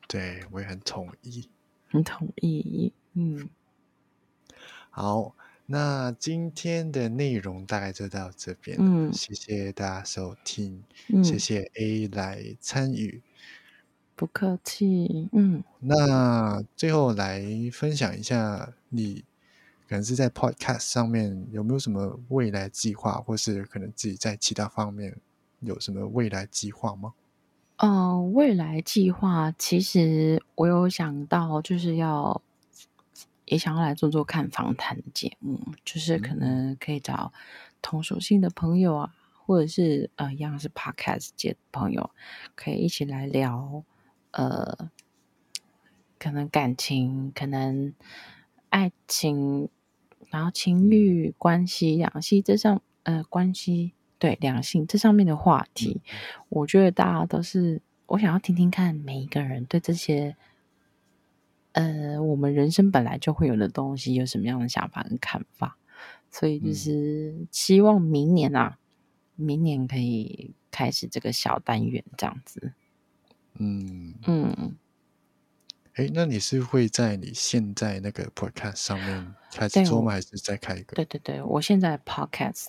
[0.08, 1.48] 对我也很同意，
[1.88, 2.92] 很同意。
[3.14, 3.48] 嗯，
[4.90, 5.34] 好，
[5.66, 8.76] 那今天的内容大概就到这边。
[8.80, 13.20] 嗯，谢谢大家收听，嗯，谢谢 A 来参与，
[14.14, 15.28] 不客气。
[15.32, 17.42] 嗯，那最后来
[17.72, 19.24] 分享一下，你
[19.88, 25.16] 可能是在 Podcast 上面有没有什么未来计划，或是可能自己在其他方面
[25.58, 27.14] 有什么未来计划吗？
[27.78, 32.40] 嗯，未来计划其实我有想到，就是要。
[33.50, 37.32] 也想要来做做看访谈节目，就是可能可以找
[37.82, 39.12] 同属性的朋友啊，
[39.44, 42.10] 或者是呃一样是 podcast 界的朋友，
[42.54, 43.82] 可以一起来聊
[44.30, 44.88] 呃，
[46.16, 47.92] 可能感情，可能
[48.68, 49.68] 爱情，
[50.28, 56.02] 然后情侣关系、两性这上呃关系对两性这上面的话题，
[56.50, 60.36] 我觉得大家都是我想要听听看每一个人对这些。
[61.72, 65.76] 呃，我们人生本来就会有的东西，有什么样的想法跟看法？
[66.30, 68.78] 所以就是希望明年啊，
[69.36, 72.72] 明年可以开始这个小单元这样子。
[73.54, 74.76] 嗯嗯。
[75.94, 80.12] 哎，那你是会在你现在那个 podcast 上面开始做吗？
[80.12, 80.94] 还是再开一个？
[80.94, 82.68] 对对对，我现在 podcast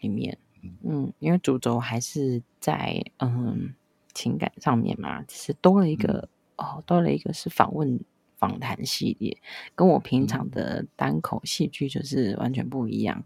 [0.00, 0.38] 里面，
[0.82, 3.74] 嗯，因为主轴还是在嗯
[4.14, 8.00] 情感上面嘛，只是多了一个哦，多了一个是访问。
[8.40, 9.36] 访谈系列
[9.74, 13.22] 跟我平常的单口戏剧就是完全不一样，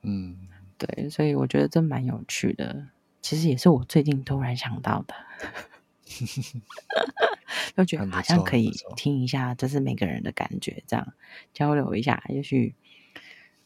[0.00, 0.48] 嗯，
[0.78, 2.86] 对，所以我觉得这蛮有趣的。
[3.20, 5.14] 其实也是我最近突然想到的，
[7.76, 11.12] 就觉得好像可以听一下，这是每个人的感觉，这样
[11.52, 12.74] 交流一下，也许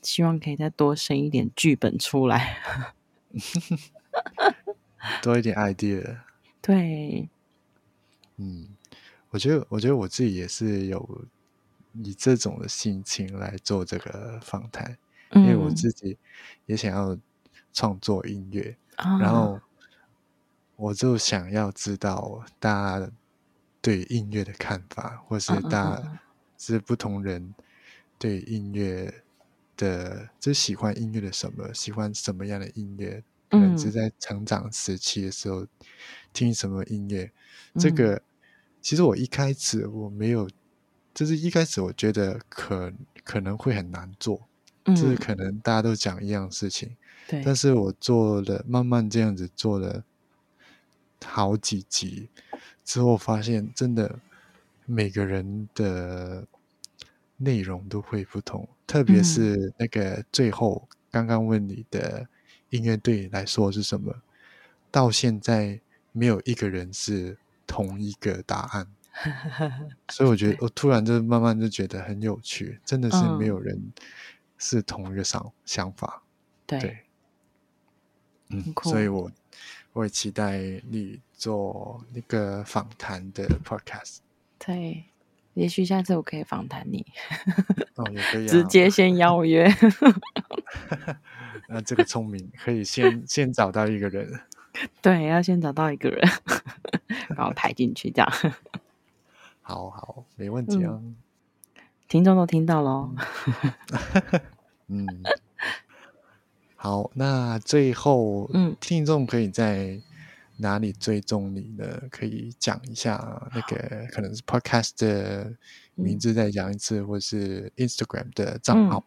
[0.03, 2.59] 希望可以再多生一点剧本出来
[5.23, 6.19] 多一点 idea，
[6.61, 7.29] 对，
[8.37, 8.75] 嗯。
[9.31, 11.27] 我觉得，我觉得我自己也是有
[11.93, 14.97] 以这种的心情来做这个访谈，
[15.33, 16.17] 因为我自己
[16.67, 17.17] 也想要
[17.73, 19.61] 创作音乐，然后
[20.77, 23.11] 我就想要知道大家
[23.83, 26.21] 对音乐的看法，或是大家
[26.57, 27.55] 是不同人
[28.19, 29.23] 对音乐
[29.77, 35.67] 的，就喜欢音乐的什么，喜欢什么样的音乐，可能是在成长时期的时候
[36.33, 37.31] 听什么音乐，
[37.75, 38.23] 这个。
[38.81, 40.49] 其实我一开始我没有，
[41.13, 42.93] 就是一开始我觉得可
[43.25, 44.41] 可能会很难做，
[44.85, 46.97] 就是可能大家都讲一样事情，
[47.27, 47.43] 对。
[47.45, 50.05] 但是我做了，慢慢这样子做了
[51.25, 52.29] 好几集
[52.85, 54.21] 之后，发现真的
[54.87, 56.47] 每个人的
[57.37, 62.27] 内容都会不同，特别是那个最后刚刚问你的
[62.71, 64.23] 音乐对你来说是什么，
[64.91, 65.81] 到现在
[66.13, 67.37] 没有一个人是。
[67.69, 68.89] 同一个答案，
[70.09, 73.93] 所以我觉得我突然就慢慢就觉得很有趣，真的是没有人
[74.57, 76.23] 是同一个想想法，
[76.67, 77.05] 对，
[78.49, 79.31] 嗯，所以我
[79.93, 80.59] 我也期待
[80.89, 84.19] 你做那个访谈的 podcast，
[84.59, 85.05] 对，
[85.53, 87.07] 也许下次我可以访谈你，
[87.97, 89.69] 哦，也可以直接先邀约，
[91.69, 94.41] 那这个聪明，可以先先找到一个人。
[95.03, 96.21] 对，要先找到一个人，
[97.29, 98.33] 然后抬进去，这样。
[99.63, 101.01] 好好，没问题啊。
[102.09, 103.15] 听众都听到喽。
[104.87, 105.07] 嗯，
[106.77, 110.01] 好，那最后，嗯，听众可以在
[110.57, 112.03] 哪里追踪你呢？
[112.11, 115.55] 可以讲一下那个，可能是 Podcast 的
[115.95, 119.05] 名字再讲一次，或是 Instagram 的账号。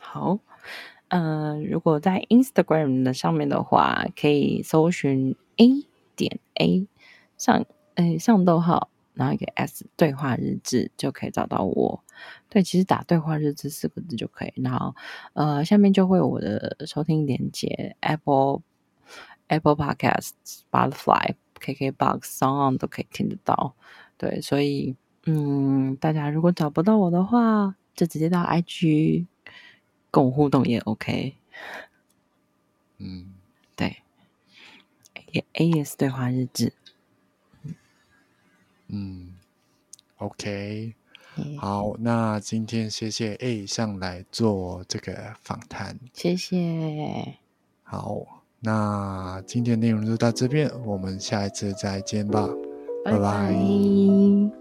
[0.00, 0.38] 好。
[1.10, 5.84] 嗯，如果在 Instagram 的上面的话，可以搜寻 A
[6.14, 6.86] 点 A
[7.36, 7.64] 上，
[7.96, 12.02] 诶上逗号，然后一个 S 对话日志就可以找到我。
[12.48, 14.52] 对，其实打对话日志四个字就可以。
[14.56, 14.94] 然后，
[15.32, 18.60] 呃，下面就会有我的收听连接，Apple
[19.48, 23.74] Apple Podcast、Spotify、KKBox、Sound 都可以听得到。
[24.16, 24.94] 对，所以，
[25.26, 29.26] 嗯，大家如果找不到我的话，就直接到 IG。
[30.10, 31.34] 跟我互动也 OK，
[32.98, 33.32] 嗯，
[33.76, 33.96] 对
[35.32, 36.72] ，A A S 对话日志，
[38.88, 39.34] 嗯
[40.18, 40.94] ，OK，
[41.58, 47.36] 好，那今天谢谢 A 上来做这个访谈，谢谢，
[47.84, 52.48] 好，那今天内容就到这边，我们下一次再见吧，
[53.04, 54.59] 拜拜。